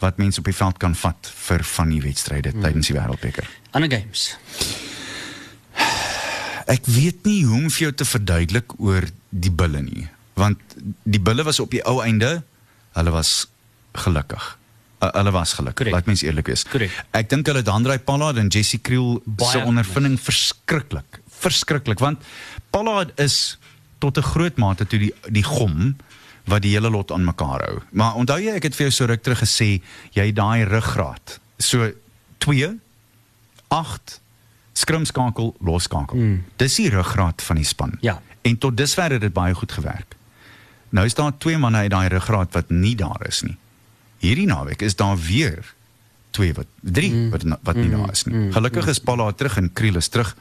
wat 0.00 0.16
mense 0.18 0.38
op 0.38 0.44
die 0.44 0.54
veld 0.54 0.78
kan 0.78 0.94
vat 0.94 1.32
vir 1.48 1.64
van 1.64 1.88
die 1.90 2.00
wedstryde 2.00 2.50
Hmm. 2.50 2.62
tydens 2.62 2.86
die 2.86 2.96
wêreldbeker. 2.96 3.44
Ander 3.72 3.90
games. 3.90 4.36
Ek 6.70 6.86
weet 6.86 7.24
nie 7.26 7.44
hoe 7.44 7.56
om 7.64 7.70
vir 7.70 7.88
jou 7.88 7.92
te 7.92 8.04
verduidelik 8.04 8.72
oor 8.78 9.02
die 9.30 9.50
bulle 9.50 9.82
nie, 9.82 10.08
want 10.38 10.58
die 11.04 11.20
bulle 11.20 11.42
was 11.44 11.58
op 11.60 11.70
die 11.70 11.82
ou 11.86 12.00
einde, 12.04 12.42
hulle 12.98 13.10
was 13.14 13.46
gelukkig. 13.92 14.58
Uh, 15.00 15.08
hulle 15.16 15.32
was 15.32 15.54
gelukkig. 15.56 15.86
Korrek. 15.86 15.94
Laat 15.94 16.06
mens 16.10 16.22
eerlik 16.22 16.50
wees. 16.52 16.64
Korrek. 16.68 16.92
Ek 17.16 17.30
dink 17.30 17.48
hulle 17.48 17.62
Dandrey 17.64 17.98
Pollard 17.98 18.36
en 18.40 18.50
Jesse 18.52 18.78
Kriel 18.84 19.20
Baie 19.24 19.50
se 19.50 19.64
ondervinding 19.64 20.18
verskriklik. 20.20 21.20
Verskriklik 21.40 22.02
want 22.02 22.24
Pollard 22.70 23.14
is 23.20 23.58
tot 23.98 24.18
'n 24.18 24.22
groot 24.22 24.56
mate 24.56 24.86
toe 24.86 24.98
die 24.98 25.14
die 25.28 25.44
gom 25.44 25.96
wat 26.44 26.62
die 26.62 26.72
hele 26.74 26.90
lot 26.90 27.12
aan 27.12 27.24
mekaar 27.24 27.64
hou. 27.64 27.80
Maar 27.90 28.14
onthou 28.14 28.38
jy 28.40 28.54
ek 28.56 28.62
het 28.62 28.76
vir 28.76 28.88
jou 28.88 28.92
so 28.92 29.06
ruk 29.06 29.22
terug 29.22 29.40
gesê 29.40 29.80
jy 30.12 30.32
daai 30.32 30.64
ruggraat. 30.64 31.40
So 31.58 31.92
2 32.38 32.78
8 33.68 34.20
skrimskakel 34.72 35.54
losskakel. 35.60 36.16
Mm. 36.16 36.44
Dis 36.56 36.74
die 36.74 36.90
ruggraat 36.90 37.42
van 37.42 37.56
die 37.56 37.64
span. 37.64 37.96
Ja. 38.00 38.20
En 38.42 38.58
tot 38.58 38.76
dusver 38.76 39.12
het 39.12 39.20
dit 39.20 39.32
baie 39.32 39.54
goed 39.54 39.72
gewerk. 39.72 40.16
Nou 40.90 41.06
is 41.06 41.14
daar 41.14 41.36
twee 41.38 41.58
manne 41.58 41.84
uit 41.86 41.90
daai 41.90 42.08
ruggraat 42.08 42.52
wat 42.52 42.70
nie 42.70 42.96
daar 42.98 43.26
is 43.28 43.42
nie. 43.46 43.56
Hierdie 44.20 44.46
naweek 44.46 44.82
is 44.82 44.96
daar 44.96 45.18
weer 45.18 45.74
twee 46.30 46.54
wat 46.54 46.66
drie 46.80 47.10
mm. 47.10 47.30
wat 47.30 47.44
wat 47.66 47.78
nie 47.78 47.90
daar 47.90 48.10
is 48.12 48.24
nie. 48.28 48.50
Gelukkig 48.54 48.86
is 48.92 49.02
Palla 49.02 49.30
terug 49.32 49.56
en 49.56 49.72
Kriel 49.72 49.98
is 50.00 50.08
terug, 50.08 50.34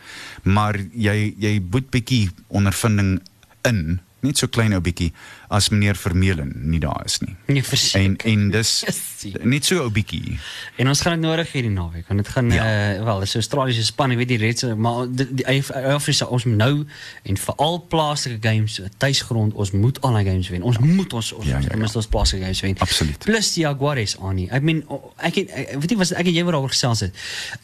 maar 0.44 0.78
jy 0.94 1.34
jy 1.38 1.54
boet 1.62 1.90
bietjie 1.94 2.30
ondervinding 2.48 3.20
in, 3.68 4.00
net 4.22 4.38
so 4.38 4.48
klein 4.48 4.74
ou 4.74 4.82
bietjie 4.82 5.12
as 5.50 5.70
meneer 5.70 5.96
Vermeulen 5.96 6.52
nie 6.70 6.80
daar 6.80 7.02
is 7.06 7.20
nie. 7.20 7.36
Nee, 7.48 7.58
En 7.58 7.64
verseker. 7.64 8.26
en 8.30 8.50
dis 8.52 8.72
Jessie. 8.86 9.34
net 9.44 9.66
so 9.66 9.80
ou 9.84 9.90
bietjie. 9.90 10.40
En 10.78 10.88
ons 10.88 11.02
gaan 11.02 11.14
dit 11.20 11.22
nodig 11.30 11.52
hierdie 11.52 11.72
naweek 11.72 12.08
want 12.08 12.24
dit 12.24 12.28
gaan 12.34 12.52
Ja. 12.52 12.64
ja. 12.66 13.00
uh, 13.00 13.04
wel, 13.04 13.20
dis 13.20 13.34
'n 13.34 13.38
Australiese 13.38 13.86
span, 13.86 14.12
ek 14.12 14.18
weet 14.18 14.28
die 14.28 14.38
Reds, 14.38 14.64
maar 14.76 15.08
die, 15.12 15.28
die 15.34 15.48
Afrika 15.48 16.26
ons 16.26 16.44
moet 16.46 16.56
nou 16.58 16.86
en 17.24 17.38
veral 17.38 17.86
plaaslike 17.90 18.38
games, 18.42 18.82
tuisgrond, 18.98 19.54
ons 19.54 19.72
moet 19.72 20.02
al 20.02 20.14
die 20.14 20.26
games 20.26 20.50
wen. 20.50 20.62
Ons 20.64 20.78
moet 20.78 21.14
ons 21.14 21.32
ons 21.34 21.46
Ja, 21.46 21.52
ja, 21.52 21.60
ja, 21.60 21.76
ja. 21.78 21.86
ja. 21.86 21.92
ons 21.96 22.08
plaaslike 22.08 22.44
games 22.44 22.60
wen. 22.62 22.76
Absoluut. 22.80 23.18
Plus 23.26 23.54
die 23.54 23.64
Jaguars 23.64 24.18
aan 24.20 24.36
nie. 24.36 24.50
Ek 24.52 24.62
meen 24.62 24.84
ek 25.18 25.36
het 25.36 25.50
ek, 25.50 25.72
weet 25.80 25.90
nie 25.90 25.98
was 25.98 26.12
ek 26.12 26.26
en 26.28 26.34
jy 26.34 26.44
wat 26.44 26.54
daaroor 26.54 26.70
gesels 26.76 27.00
het. 27.00 27.14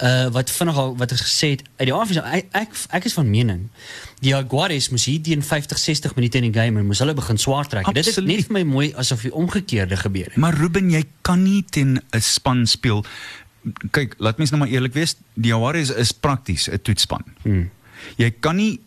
Uh 0.01 0.27
wat 0.35 0.49
vinnig 0.51 0.77
al 0.77 0.95
wat 0.97 1.11
ons 1.11 1.21
gesê 1.21 1.49
het 1.55 1.61
uit 1.77 1.87
die 1.87 1.93
Afrika 1.93 2.23
ek, 2.31 2.45
ek 2.51 2.69
ek 2.89 3.05
is 3.05 3.13
van 3.13 3.29
mening 3.29 3.69
die 4.19 4.31
Jaguars 4.31 4.89
moes 4.89 5.05
hier 5.05 5.21
teen 5.21 5.43
50 5.43 5.77
60 5.77 6.15
minute 6.15 6.37
in 6.37 6.51
die 6.51 6.53
game 6.55 6.79
en 6.79 6.87
moes 6.87 7.01
hulle 7.03 7.13
begin 7.17 7.37
swaar 7.37 7.67
trek. 7.67 7.89
Dit 7.93 8.07
is 8.07 8.19
net 8.23 8.47
vir 8.47 8.57
my 8.59 8.63
mooi 8.63 8.87
asof 8.95 9.25
die 9.27 9.33
omgekeerde 9.33 9.97
gebeur 9.97 10.31
het. 10.31 10.37
Maar 10.41 10.57
Ruben, 10.57 10.89
jy 10.93 11.03
kan 11.21 11.43
nie 11.43 11.63
teen 11.69 11.99
'n 11.99 12.21
span 12.21 12.65
speel. 12.67 13.05
Kyk, 13.91 14.15
laat 14.17 14.37
mens 14.37 14.51
nou 14.51 14.59
maar 14.61 14.71
eerlik 14.71 14.93
wees, 14.93 15.15
die 15.33 15.51
Jaguars 15.51 15.89
is 15.89 16.11
prakties 16.11 16.69
'n 16.69 16.81
toetsspan. 16.81 17.23
Hmm. 17.43 17.69
Jy 18.17 18.31
kan 18.39 18.55
nie 18.55 18.79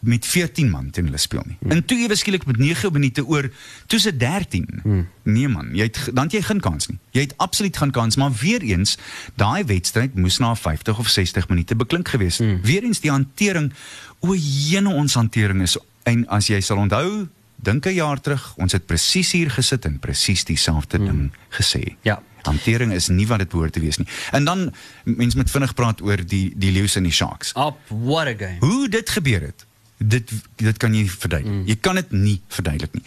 met 0.00 0.26
14 0.26 0.70
man 0.70 0.90
teen 0.90 1.04
hulle 1.04 1.18
speel 1.18 1.42
nie. 1.46 1.56
Hmm. 1.60 1.70
En 1.70 1.84
toe 1.84 1.98
ewe 1.98 2.16
skielik 2.16 2.46
met 2.46 2.56
9 2.56 2.92
minute 2.92 3.26
oor, 3.26 3.50
toe 3.86 3.98
se 3.98 4.16
13. 4.16 4.80
Hmm. 4.82 5.08
Nee 5.22 5.48
man, 5.48 5.70
jy 5.74 5.82
het 5.82 6.00
dan 6.12 6.24
het 6.24 6.32
jy 6.32 6.42
geen 6.42 6.60
kans 6.60 6.88
nie. 6.88 6.98
Jy 7.10 7.20
het 7.20 7.36
absoluut 7.36 7.76
geen 7.76 7.90
kans, 7.90 8.16
maar 8.16 8.32
weer 8.40 8.62
eens, 8.62 8.98
daai 9.34 9.64
wedstryd 9.64 10.14
moes 10.14 10.38
na 10.38 10.54
50 10.54 10.98
of 10.98 11.08
60 11.08 11.48
minute 11.48 11.76
beklink 11.76 12.08
gewees. 12.08 12.38
Hmm. 12.38 12.60
Weer 12.62 12.82
eens 12.82 13.00
die 13.00 13.10
hantering, 13.10 13.72
o 14.20 14.34
jene 14.34 14.94
ons 14.94 15.14
hantering 15.14 15.62
is 15.62 15.78
en 16.02 16.26
as 16.28 16.48
jy 16.50 16.60
sal 16.60 16.82
onthou, 16.82 17.28
dink 17.62 17.86
'n 17.86 17.94
jaar 17.94 18.20
terug, 18.20 18.54
ons 18.56 18.72
het 18.72 18.86
presies 18.86 19.32
hier 19.32 19.50
gesit 19.50 19.84
en 19.84 19.98
presies 19.98 20.44
dieselfde 20.44 20.96
hmm. 20.96 21.06
ding 21.06 21.32
gesê. 21.50 21.96
Ja. 22.02 22.22
Hantering 22.42 22.92
is 22.92 23.08
nie 23.08 23.26
wat 23.26 23.38
dit 23.38 23.48
behoort 23.48 23.72
te 23.72 23.80
wees 23.80 23.96
nie. 23.96 24.06
En 24.30 24.44
dan 24.44 24.72
mense 25.04 25.36
met 25.36 25.50
vinnig 25.50 25.74
praat 25.74 26.02
oor 26.02 26.26
die 26.26 26.52
die 26.56 26.72
Lions 26.72 26.96
en 26.98 27.06
die 27.06 27.12
Sharks. 27.12 27.52
Up 27.54 27.78
what 27.88 28.26
a 28.26 28.34
game. 28.34 28.58
Hoe 28.60 28.88
dit 28.88 29.10
gebeur 29.10 29.40
het, 29.40 29.66
dit 30.08 30.32
dit 30.56 30.76
kan 30.76 30.94
jy 30.94 31.02
nie 31.02 31.10
verduidelik. 31.10 31.54
Mm. 31.54 31.66
Jy 31.66 31.76
kan 31.80 31.98
dit 32.00 32.12
nie 32.12 32.40
verduidelik 32.48 32.94
nie. 32.94 33.04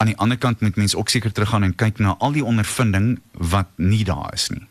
Aan 0.00 0.12
die 0.12 0.16
ander 0.16 0.38
kant 0.38 0.60
moet 0.60 0.76
mense 0.76 0.96
ook 0.96 1.08
seker 1.08 1.32
teruggaan 1.32 1.66
en 1.66 1.74
kyk 1.74 1.98
na 1.98 2.16
al 2.18 2.32
die 2.32 2.44
ondervinding 2.44 3.18
wat 3.32 3.68
nie 3.76 4.04
daar 4.04 4.32
is 4.34 4.48
nie. 4.48 4.66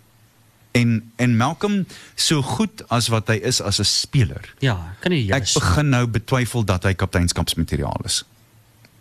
En 0.72 1.12
en 1.16 1.38
Malcolm 1.38 1.86
so 2.16 2.42
goed 2.42 2.84
as 2.88 3.08
wat 3.08 3.28
hy 3.28 3.40
is 3.42 3.62
as 3.62 3.80
'n 3.80 3.86
speler. 3.86 4.54
Ja, 4.60 4.96
kan 5.00 5.12
nie 5.12 5.32
Ek 5.34 5.54
begin 5.54 5.90
nou 5.90 6.08
betwyfel 6.08 6.66
dat 6.66 6.84
hy 6.84 6.94
kapteinskapsmateriaal 6.94 8.02
is. 8.06 8.24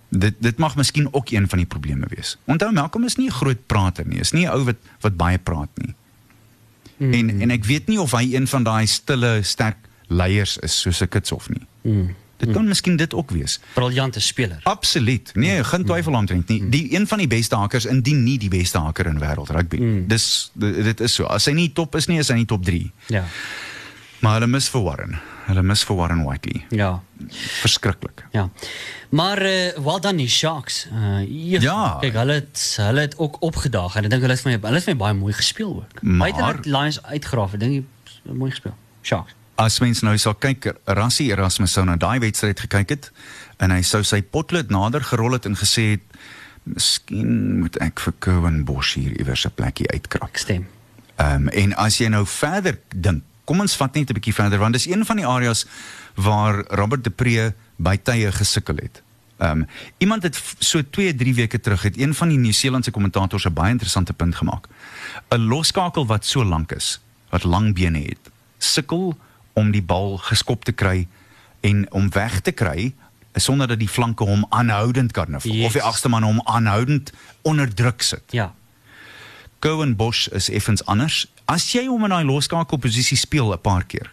Dit 0.08 0.34
dit 0.38 0.56
mag 0.56 0.76
miskien 0.76 1.12
ook 1.12 1.30
een 1.30 1.48
van 1.48 1.58
die 1.58 1.66
probleme 1.66 2.06
wees. 2.08 2.36
Onthou 2.44 2.72
Malcolm 2.72 3.04
is 3.04 3.16
nie 3.16 3.28
'n 3.28 3.32
groot 3.32 3.66
prater 3.66 4.06
nie, 4.06 4.20
is 4.20 4.32
nie 4.32 4.46
'n 4.46 4.50
ou 4.50 4.64
wat 4.64 4.76
wat 5.00 5.16
baie 5.16 5.38
praat 5.38 5.70
nie. 5.74 5.94
Mm. 6.96 7.12
En 7.12 7.40
en 7.40 7.50
ek 7.50 7.64
weet 7.64 7.86
nie 7.86 8.00
of 8.00 8.10
hy 8.10 8.34
een 8.34 8.46
van 8.46 8.62
daai 8.62 8.86
stille 8.86 9.42
sterk 9.42 9.76
leiers 10.08 10.56
is 10.58 10.80
soos 10.80 11.00
'n 11.00 11.08
Kitshof 11.08 11.48
nie. 11.48 11.66
Mm. 11.82 12.14
Dit 12.38 12.52
kan 12.54 12.68
miskien 12.68 12.96
dit 12.96 13.14
ook 13.14 13.30
wees. 13.30 13.58
briljante 13.74 14.20
speler. 14.20 14.60
Absoluut. 14.62 15.30
Nee, 15.34 15.64
geen 15.64 15.84
twyfel 15.84 16.14
omtrent 16.14 16.48
nie. 16.48 16.68
Die 16.70 16.94
een 16.94 17.06
van 17.06 17.18
die 17.18 17.26
beste 17.26 17.56
hakers 17.56 17.84
indien 17.86 18.22
nie 18.24 18.38
die 18.38 18.48
beste 18.48 18.78
haker 18.78 19.06
in 19.06 19.18
wêreld 19.18 19.50
rugby. 19.50 19.76
Mm. 19.80 20.06
Dis 20.08 20.50
dit 20.54 20.84
dit 20.84 21.00
is 21.00 21.14
so. 21.14 21.24
As 21.24 21.44
hy 21.50 21.52
nie 21.52 21.72
top 21.72 21.96
is 21.98 22.06
nie, 22.06 22.18
is 22.18 22.28
hy 22.28 22.34
nie 22.34 22.46
top 22.46 22.64
3. 22.64 22.92
Ja. 23.08 23.24
Maar 24.20 24.32
hulle 24.40 24.46
mis 24.50 24.68
vir 24.68 24.82
Warren. 24.82 25.18
Hulle 25.46 25.62
mis 25.62 25.82
vir 25.86 25.96
Warren 25.96 26.24
Whiteley. 26.24 26.64
Ja. 26.70 27.00
Verskriklik. 27.60 28.24
Ja. 28.32 28.48
Maar 29.08 29.42
uh, 29.42 29.68
wel 29.84 30.00
dan 30.00 30.16
die 30.16 30.28
Sharks. 30.28 30.86
Uh 30.92 31.20
jeug, 31.50 31.62
Ja. 31.62 31.96
Kyk, 32.00 32.14
hulle 32.14 32.32
het 32.32 32.74
hulle 32.80 33.00
het 33.00 33.14
ook 33.18 33.36
opgedaag 33.42 33.96
en 33.96 34.04
ek 34.04 34.10
dink 34.10 34.22
hulle 34.22 34.34
het 34.34 34.42
vir 34.44 34.52
my 34.52 34.58
hulle 34.66 34.74
het 34.80 34.84
vir 34.84 34.94
my 34.94 35.00
baie 35.04 35.14
mooi 35.14 35.32
gespeel 35.32 35.74
ook. 35.76 36.02
Maar- 36.02 36.18
Buite 36.32 36.52
dat 36.56 36.66
Lions 36.66 37.02
uitgrawe, 37.02 37.56
dink 37.56 37.84
ek 38.28 38.34
mooi 38.34 38.50
gespeel. 38.50 38.74
Sharks. 39.02 39.34
As 39.58 39.80
mens 39.82 40.04
nou 40.06 40.12
sal 40.22 40.36
kyk, 40.38 40.68
Rassie 40.94 41.32
Erasmus 41.32 41.72
sou 41.74 41.82
na 41.82 41.96
daai 41.98 42.20
wedstryd 42.22 42.60
gekyk 42.62 42.92
het 42.94 43.08
en 43.58 43.72
hy 43.74 43.80
sou 43.82 44.04
sy 44.06 44.20
potlood 44.22 44.70
nader 44.70 45.02
gerol 45.02 45.34
het 45.34 45.48
en 45.50 45.58
gesê 45.58 45.96
het 45.96 46.18
miskien 46.68 47.58
moet 47.64 47.78
ek 47.82 47.98
vir 48.04 48.14
Cowan 48.22 48.60
Bosch 48.68 48.94
hier 48.94 49.16
iewers 49.18 49.46
'n 49.46 49.56
plekkie 49.58 49.88
uitkrap. 49.90 50.30
Ek 50.30 50.38
stem. 50.38 50.68
Ehm 51.16 51.48
um, 51.48 51.48
en 51.48 51.74
as 51.74 51.98
jy 51.98 52.06
nou 52.06 52.22
verder 52.26 52.78
dink, 52.94 53.24
kom 53.44 53.60
ons 53.60 53.74
vat 53.74 53.94
net 53.94 54.10
'n 54.10 54.14
bietjie 54.14 54.34
verder 54.34 54.58
want 54.58 54.78
dis 54.78 54.86
een 54.86 55.04
van 55.04 55.16
die 55.16 55.26
areas 55.26 55.66
waar 56.14 56.64
Robert 56.70 57.02
de 57.04 57.10
Pre 57.10 57.54
by 57.76 57.96
tye 57.96 58.30
gesukkel 58.32 58.76
het. 58.76 59.02
Ehm 59.38 59.50
um, 59.50 59.66
iemand 59.98 60.22
het 60.22 60.38
so 60.58 60.82
2, 60.82 61.14
3 61.14 61.34
weke 61.34 61.60
terug 61.60 61.82
het 61.82 61.98
een 61.98 62.14
van 62.14 62.28
die 62.28 62.38
Nieu-Seelandse 62.38 62.90
kommentators 62.90 63.44
'n 63.44 63.52
baie 63.52 63.70
interessante 63.70 64.12
punt 64.12 64.34
gemaak. 64.34 64.68
'n 65.30 65.48
Loskakel 65.48 66.06
wat 66.06 66.24
so 66.24 66.44
lank 66.44 66.72
is, 66.72 67.00
wat 67.30 67.42
lang 67.42 67.74
bene 67.74 67.98
het, 67.98 68.30
sukkel 68.58 69.18
om 69.58 69.72
die 69.74 69.82
bal 69.82 70.16
geskop 70.30 70.64
te 70.68 70.72
kry 70.72 71.06
en 71.66 71.84
om 71.90 72.06
weg 72.14 72.40
te 72.46 72.54
kry 72.54 72.92
sonder 73.38 73.68
dat 73.70 73.78
die 73.78 73.90
flanke 73.90 74.26
hom 74.26 74.46
aanhoudend 74.54 75.12
kan 75.14 75.36
Yes. 75.42 75.66
of 75.66 75.72
die 75.76 75.82
agste 75.82 76.08
man 76.10 76.22
hom 76.26 76.40
aanhoudend 76.44 77.12
onder 77.46 77.70
druk 77.74 78.02
sit. 78.02 78.32
Ja. 78.34 78.52
Cohen 79.62 79.96
Bosch 79.96 80.28
is 80.34 80.48
effens 80.50 80.84
anders. 80.86 81.26
As 81.46 81.66
jy 81.72 81.86
hom 81.86 82.04
in 82.06 82.14
daai 82.14 82.24
loskakelposisie 82.26 83.16
speel 83.18 83.52
'n 83.52 83.60
paar 83.60 83.84
keer, 83.84 84.10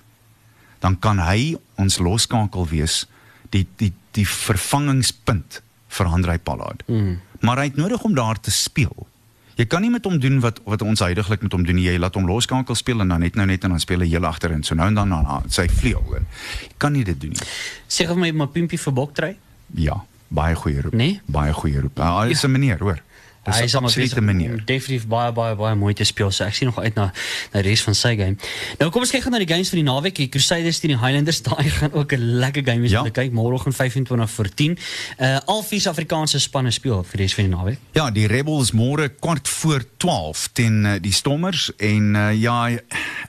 dan 0.79 0.99
kan 0.99 1.19
hy 1.19 1.57
ons 1.77 1.97
loskakel 1.97 2.67
wees 2.67 3.05
die 3.49 3.65
die 3.77 3.93
die 4.11 4.27
vervangingspunt 4.27 5.61
vir 5.87 6.05
Andrei 6.05 6.37
Pallard. 6.37 6.83
Mm. 6.87 7.19
Maar 7.39 7.57
hy 7.57 7.63
het 7.63 7.75
nodig 7.75 8.03
om 8.03 8.13
daar 8.15 8.39
te 8.39 8.51
speel. 8.51 9.07
Jy 9.55 9.65
kan 9.71 9.81
nie 9.81 9.89
met 9.89 10.03
hom 10.03 10.19
doen 10.19 10.39
wat 10.43 10.59
wat 10.67 10.81
ons 10.81 10.99
huidigelik 10.99 11.41
met 11.41 11.51
hom 11.55 11.63
doen. 11.63 11.75
nie. 11.75 11.85
Jy 11.87 11.97
laat 11.97 12.15
hom 12.15 12.25
loskakel 12.27 12.75
speel 12.75 12.99
en 13.01 13.07
dan 13.13 13.19
net 13.23 13.35
nou 13.35 13.45
net 13.47 13.63
en 13.63 13.69
dan 13.69 13.79
speel 13.79 13.99
hy 14.03 14.07
heel 14.11 14.25
agterin. 14.25 14.63
So 14.63 14.75
nou 14.75 14.87
en 14.87 14.93
dan 14.95 15.13
aan 15.13 15.49
sy 15.49 15.67
vleuel. 15.71 16.15
En 16.19 16.27
Jy 16.61 16.75
kan 16.77 16.91
nie 16.91 17.03
dit 17.03 17.21
doen 17.21 17.29
nie. 17.31 17.47
Sê 17.87 18.07
vir 18.07 18.15
my 18.19 18.31
my 18.31 18.47
pimpie 18.47 18.79
vir 18.79 18.93
Boktry. 18.93 19.35
Ja, 19.75 20.01
baie 20.27 20.55
goeie 20.55 20.81
roep. 20.81 20.93
Nee? 20.93 21.21
Baie 21.25 21.53
goeie 21.53 21.81
roep. 21.81 21.97
Hy 21.97 22.29
is 22.35 22.43
'n 22.43 22.51
meneer, 22.51 22.79
hoor. 22.79 22.99
'n 23.45 23.85
is 23.85 23.95
besig 23.95 24.19
meneer. 24.19 24.51
om 24.51 24.61
definitief 24.65 25.07
baie 25.07 25.31
baie 25.31 25.55
baie 25.55 25.75
mooi 25.75 25.93
te 25.93 26.03
speel. 26.03 26.31
So 26.31 26.43
ek 26.43 26.53
sien 26.53 26.67
nog 26.67 26.79
uit 26.79 26.95
na 26.95 27.11
na 27.53 27.61
die 27.61 27.69
res 27.69 27.81
van 27.81 27.93
sy 27.95 28.15
game. 28.15 28.35
Nou 28.79 28.91
kom 28.91 29.01
ons 29.01 29.11
kyk 29.11 29.21
gou 29.21 29.31
na 29.31 29.37
die 29.37 29.47
games 29.53 29.69
van 29.69 29.77
die 29.79 29.85
naweek. 29.91 30.15
Die 30.15 30.29
Crusaders 30.29 30.79
teen 30.79 30.91
die 30.91 30.99
Highlanders. 30.99 31.41
Daai 31.49 31.69
gaan 31.69 31.93
ook 31.93 32.11
'n 32.13 32.39
lekker 32.39 32.63
game 32.65 32.81
wees 32.81 32.91
Ja. 32.91 32.99
om 33.01 33.05
te 33.11 33.21
kyk 33.21 33.31
môreoggend 33.31 33.75
25 33.75 34.29
voor 34.31 34.49
10. 34.53 34.77
Uh 35.19 35.37
al 35.45 35.63
vier 35.63 35.79
Suid-Afrikaanse 35.81 36.39
spanne 36.39 36.71
speel 36.71 37.03
vir 37.03 37.17
die 37.17 37.25
res 37.25 37.33
van 37.35 37.43
die 37.43 37.53
naweek. 37.55 37.77
Ja, 37.93 38.09
die 38.11 38.27
Rebels 38.27 38.71
môre 38.71 39.09
kwart 39.19 39.47
voor 39.47 39.83
12 39.97 40.49
teen 40.53 40.85
uh, 40.85 40.93
die 41.01 41.13
Stormers 41.13 41.71
en 41.77 42.15
uh, 42.15 42.33
ja, 42.33 42.69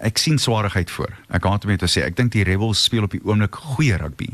ek 0.01 0.19
sien 0.19 0.39
swaarigheid 0.39 0.91
voor. 0.91 1.13
Ek 1.29 1.45
haat 1.45 1.65
om 1.65 1.71
dit 1.71 1.81
te 1.81 1.89
sê. 1.91 2.05
Ek 2.07 2.17
dink 2.17 2.33
die 2.33 2.45
Rebels 2.47 2.83
speel 2.85 3.07
op 3.07 3.15
die 3.15 3.23
oomblik 3.25 3.55
goeie 3.55 3.97
rugby. 4.01 4.29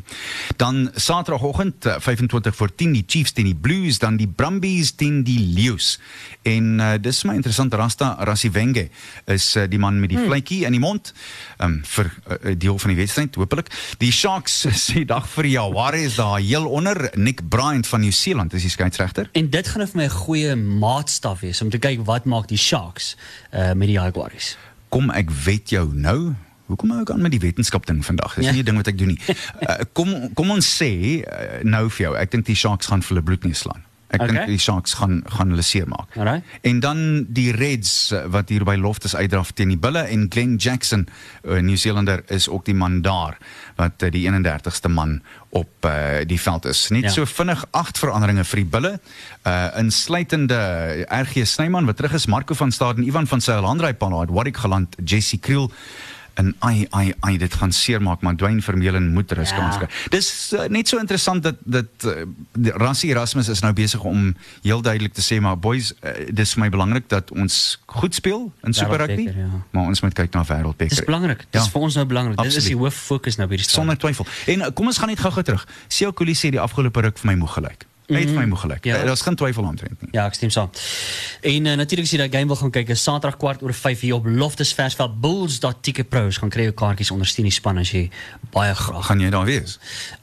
Dan 0.56 0.90
Saterdagoggend 0.94 1.86
uh, 1.86 1.98
25 2.00 2.56
voor 2.56 2.74
10 2.74 2.92
die 2.92 3.04
Chiefs 3.06 3.32
teen 3.32 3.48
die 3.50 3.58
Blues, 3.58 3.98
dan 3.98 4.16
die 4.16 4.28
Brumbies 4.28 4.94
teen 4.94 5.22
die 5.26 5.38
Leeu's. 5.38 5.98
En 6.42 6.78
uh, 6.80 6.94
dis 7.00 7.22
my 7.28 7.36
interessant 7.38 7.74
Rasta 7.74 8.16
Rasiwenge 8.24 8.88
is 9.30 9.52
uh, 9.56 9.66
die 9.70 9.78
man 9.78 10.00
met 10.00 10.12
die 10.12 10.18
hmm. 10.18 10.30
vletjie 10.30 10.64
in 10.66 10.76
die 10.76 10.82
mond 10.82 11.12
um, 11.58 11.80
vir 11.84 12.10
'n 12.10 12.48
uh, 12.48 12.54
deel 12.58 12.78
van 12.78 12.94
die 12.94 12.98
wedstryd 12.98 13.34
hopelik. 13.34 13.70
Die 13.98 14.12
Sharks 14.12 14.66
sê 14.86 15.04
dag 15.06 15.28
vir 15.28 15.46
Jaware 15.46 16.02
is 16.02 16.18
daar 16.20 16.40
heel 16.40 16.66
onder 16.66 17.10
Nick 17.14 17.48
Bryant 17.48 17.86
van 17.86 18.00
Nieu-Seeland 18.00 18.52
is 18.54 18.62
die 18.62 18.70
skeieregter. 18.70 19.28
En 19.32 19.50
dit 19.50 19.68
gaan 19.68 19.86
vir 19.88 19.96
my 19.96 20.04
'n 20.04 20.18
goeie 20.26 20.56
maatstaf 20.56 21.40
wees 21.40 21.62
om 21.62 21.70
te 21.70 21.78
kyk 21.78 22.04
wat 22.04 22.24
maak 22.24 22.48
die 22.48 22.58
Sharks 22.58 23.16
uh 23.52 23.72
met 23.72 23.88
die 23.88 23.98
Jaguars. 23.98 24.56
Kom 24.92 25.10
ek 25.16 25.30
wet 25.46 25.72
jou 25.72 25.88
nou 25.96 26.34
Hoekom 26.72 26.92
hou 26.94 27.02
ek 27.02 27.10
aan 27.12 27.20
met 27.20 27.32
die 27.34 27.40
wetenskap 27.42 27.84
ding 27.88 27.98
vandag? 28.06 28.34
Dis 28.38 28.46
Ja. 28.46 28.52
nie 28.52 28.62
'n 28.62 28.64
ding 28.64 28.76
wat 28.78 28.86
ek 28.88 28.96
doen 28.96 29.08
nie. 29.08 29.18
Uh, 29.28 29.82
kom 29.96 30.32
kom 30.32 30.50
ons 30.50 30.64
sê 30.64 31.20
uh, 31.20 31.60
nou 31.68 31.90
vir 31.90 32.06
jou, 32.06 32.12
ek 32.16 32.30
dink 32.30 32.46
die 32.46 32.54
Sharks 32.56 32.86
gaan 32.88 33.02
vir 33.02 33.08
hulle 33.16 33.22
bloedneus 33.26 33.58
slaan. 33.66 33.82
Ek 34.12 34.20
okay. 34.20 34.32
Dink 34.34 34.46
die 34.52 34.58
Sharks 34.60 34.94
gaan 35.00 35.22
gaan 35.32 35.48
hulle 35.54 35.64
seermaak. 35.64 36.12
Alright. 36.16 36.44
En 36.62 36.80
dan 36.84 36.98
die 37.32 37.50
Reds 37.56 38.12
uh, 38.12 38.26
wat 38.32 38.48
hier 38.52 38.64
by 38.68 38.74
Loftus 38.76 39.14
uitdraf 39.16 39.52
teen 39.56 39.72
die 39.72 39.78
Bulle 39.80 40.04
en 40.12 40.26
Glenn 40.28 40.56
Jackson, 40.60 41.06
'n 41.44 41.48
uh, 41.48 41.60
Nieu-Seelander 41.64 42.22
is 42.28 42.48
ook 42.48 42.64
die 42.68 42.74
man 42.76 43.00
daar 43.02 43.38
wat 43.80 44.02
uh, 44.04 44.10
die 44.12 44.28
31ste 44.28 44.88
man 44.92 45.22
op 45.50 45.72
uh, 45.84 46.20
die 46.26 46.40
veld 46.40 46.64
is. 46.64 46.88
Net 46.90 47.02
Ja. 47.02 47.10
so 47.10 47.24
vinnig 47.24 47.64
agt 47.72 47.98
veranderinge 47.98 48.44
vir 48.44 48.56
die 48.62 48.68
Bulle, 48.68 49.00
uh 49.46 49.68
insluitende 49.80 51.06
RG 51.08 51.46
Snyman 51.46 51.86
wat 51.86 51.96
terug 51.96 52.12
is, 52.12 52.26
Marco 52.26 52.54
van 52.54 52.72
Staden, 52.72 53.04
Ivan 53.04 53.26
van 53.26 53.40
Sail, 53.40 53.64
Andrei 53.64 53.92
Pallard, 53.94 54.30
Warwick 54.30 54.56
Geland, 54.56 54.96
Jesse 55.04 55.38
Kriel 55.38 55.70
en 56.34 56.54
ai 56.58 56.86
ai 56.90 57.12
ai 57.20 57.36
dit 57.38 57.54
gaan 57.54 57.72
seermaak 57.72 58.20
maar 58.22 58.34
Dwayne 58.36 58.62
Vermeulen 58.62 59.12
moet 59.12 59.32
rus 59.32 59.50
Ja. 59.50 59.56
kans 59.56 59.76
kry. 59.76 59.88
Dis 60.10 60.52
uh, 60.52 60.64
net 60.68 60.88
so 60.88 60.98
interessant 60.98 61.42
dat 61.42 61.56
dat 61.64 61.86
uh, 62.06 62.24
Rassie 62.74 63.10
Erasmus 63.10 63.48
is 63.48 63.60
nou 63.60 63.72
besig 63.72 64.02
om 64.04 64.34
heel 64.62 64.82
duidelik 64.82 65.12
te 65.12 65.22
sê 65.22 65.40
maar 65.40 65.58
boys 65.58 65.92
uh, 66.04 66.10
dis 66.32 66.52
vir 66.54 66.62
my 66.64 66.68
belangrik 66.70 67.08
dat 67.08 67.30
ons 67.30 67.80
goed 67.86 68.14
speel 68.14 68.52
in 68.64 68.72
Super 68.72 68.98
Rugby, 69.06 69.28
ja. 69.36 69.48
maar 69.70 69.84
ons 69.92 70.00
moet 70.00 70.14
kyk 70.14 70.32
na 70.34 70.44
Wêreldbeker. 70.44 70.96
Dis 70.96 71.04
belangrik. 71.04 71.44
Dis 71.50 71.64
Ja. 71.64 71.70
vir 71.70 71.80
ons 71.80 71.94
nou 71.94 72.06
belangrik. 72.06 72.38
Dit 72.42 72.56
is 72.56 72.64
die 72.64 72.76
hoof 72.76 72.94
fokus 72.94 73.36
nou 73.36 73.48
by 73.48 73.56
die 73.56 73.64
stadion. 73.64 73.84
Sonder 73.86 73.98
twyfel. 73.98 74.26
En 74.46 74.60
uh, 74.60 74.72
kom 74.74 74.86
ons 74.86 74.98
gaan 74.98 75.08
net 75.08 75.20
gou-gou 75.20 75.42
terug. 75.42 75.66
Siya 75.88 76.10
Koli 76.12 76.34
sê 76.34 76.50
die 76.50 76.60
afgelope 76.60 77.00
ruk 77.00 77.18
vir 77.18 77.30
my 77.32 77.38
moeg 77.44 77.52
gelyk. 77.58 77.86
Hy 78.12 78.24
het 78.24 78.32
vir 78.32 78.40
my 78.40 78.46
moeg 78.52 78.64
gelyk. 78.66 78.84
Ja. 78.88 79.02
Daar's 79.04 79.24
geen 79.24 79.36
twyfel 79.40 79.66
omtrent 79.68 80.00
nie. 80.02 80.10
Ja, 80.16 80.26
ek 80.30 80.36
stem 80.38 80.52
saam. 80.54 80.70
En 81.40 81.66
uh, 81.66 81.76
natuurlik 81.80 82.06
as 82.06 82.14
jy 82.14 82.20
daai 82.22 82.32
game 82.32 82.52
wil 82.52 82.60
gaan 82.60 82.74
kyk, 82.74 82.92
is 82.94 83.02
Saterdag 83.02 83.38
kwart 83.40 83.62
oor 83.62 83.74
5 83.74 84.04
hier 84.06 84.18
op 84.18 84.26
Loftus 84.26 84.74
Versveld 84.76 85.20
Bulls.ticketpros 85.20 86.40
gaan 86.42 86.52
kry 86.52 86.68
jou 86.68 86.76
kaartjies 86.76 87.12
ondersteun 87.14 87.48
die 87.48 87.54
span 87.54 87.80
as 87.82 87.92
jy 87.94 88.04
baie 88.54 88.74
graag. 88.78 89.06
Gaan 89.08 89.22
jy 89.24 89.30
daar 89.34 89.48
wees? 89.48 89.78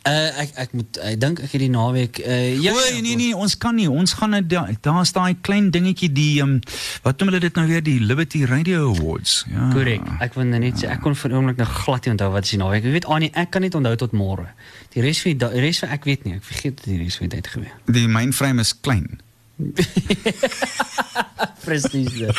Uh 0.07 0.41
ek 0.43 0.55
ek 0.65 0.75
moet 0.77 0.99
ek 1.03 1.19
dink 1.19 1.41
ek 1.43 1.51
het 1.55 1.63
die 1.63 1.71
naweek 1.73 2.21
uh 2.23 2.39
ja. 2.61 2.73
Ja, 2.73 2.85
ja, 2.95 3.01
nee 3.01 3.15
nee, 3.19 3.35
ons 3.35 3.57
kan 3.57 3.75
nie. 3.75 3.89
Ons 3.89 4.13
gaan 4.19 4.37
daar 4.47 4.69
daar's 4.85 5.11
daai 5.15 5.35
klein 5.41 5.69
dingetjie 5.73 6.11
die 6.13 6.41
um, 6.43 6.59
wat 7.05 7.19
noem 7.19 7.31
hulle 7.31 7.41
dit 7.43 7.55
nou 7.57 7.65
weer 7.69 7.83
die 7.83 7.99
Liberty 7.99 8.43
Radio 8.49 8.89
Awards. 8.93 9.43
Ja. 9.51 9.69
Korrek. 9.73 10.05
Ek 10.23 10.37
wil 10.37 10.49
nou 10.51 10.61
net 10.61 10.81
sê 10.81 10.89
ek 10.93 11.03
kon 11.03 11.17
vir 11.17 11.35
oomblik 11.37 11.59
nou 11.61 11.67
glad 11.69 12.05
nie 12.05 12.15
onthou 12.15 12.31
wat 12.35 12.47
is 12.47 12.55
die 12.55 12.61
naweek. 12.61 12.85
Ek 12.85 12.97
weet 12.99 13.09
Annie, 13.09 13.31
ek 13.33 13.51
kan 13.55 13.65
net 13.65 13.77
onthou 13.79 13.95
tot 14.05 14.15
môre. 14.17 14.49
Die 14.95 15.03
res 15.05 15.21
van 15.23 15.35
die 15.35 15.51
die 15.55 15.63
res 15.65 15.81
van 15.83 15.95
ek 15.95 16.07
weet 16.09 16.25
nie. 16.27 16.37
Ek 16.39 16.45
vergeet 16.47 16.83
die 16.85 16.99
res 17.01 17.19
van 17.19 17.29
die 17.29 17.37
tyd 17.37 17.51
gebeur. 17.55 17.75
Die 17.85 18.07
mainframe 18.07 18.61
is 18.61 18.73
klein. 18.81 19.19
Presies. 21.65 22.13
dit. 22.13 22.31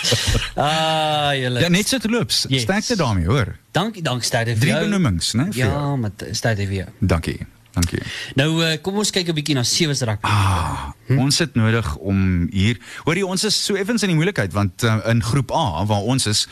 ah, 0.56 1.30
julle. 1.36 1.60
Ja, 1.60 1.68
net 1.68 1.88
so 1.88 1.98
te 1.98 2.08
loops. 2.08 2.44
Yes. 2.48 2.62
Sterkte 2.62 2.96
daarmee, 2.96 3.26
hoor. 3.26 3.56
Dankie, 3.76 4.02
dankie 4.02 4.26
Stade 4.26 4.50
vir 4.56 4.60
Drie 4.60 4.72
jou. 4.72 4.84
benoemings, 4.84 5.32
né, 5.32 5.48
vir 5.52 5.64
Ja, 5.66 5.96
met 5.96 6.24
Stade 6.32 6.66
vir 6.66 6.74
jou. 6.82 6.88
Dankie. 6.98 7.46
Dankie. 7.72 8.00
Nou 8.34 8.48
uh, 8.64 8.72
kom 8.82 8.96
ons 8.98 9.10
kyk 9.14 9.28
'n 9.30 9.34
bietjie 9.34 9.54
na 9.54 9.62
sewe 9.62 9.94
se 9.94 10.04
rugby. 10.04 10.26
Ah, 10.26 10.90
hm? 11.06 11.18
ons 11.18 11.38
het 11.38 11.54
nodig 11.54 11.96
om 11.96 12.48
hier. 12.50 12.78
Hoorie, 13.04 13.26
ons 13.26 13.44
is 13.44 13.64
so 13.64 13.74
effens 13.74 14.02
in 14.02 14.08
die 14.08 14.16
moeilikheid 14.16 14.52
want 14.52 14.82
uh, 14.82 14.98
in 15.06 15.22
groep 15.22 15.52
A 15.54 15.84
waar 15.86 16.02
ons 16.02 16.26
is, 16.26 16.48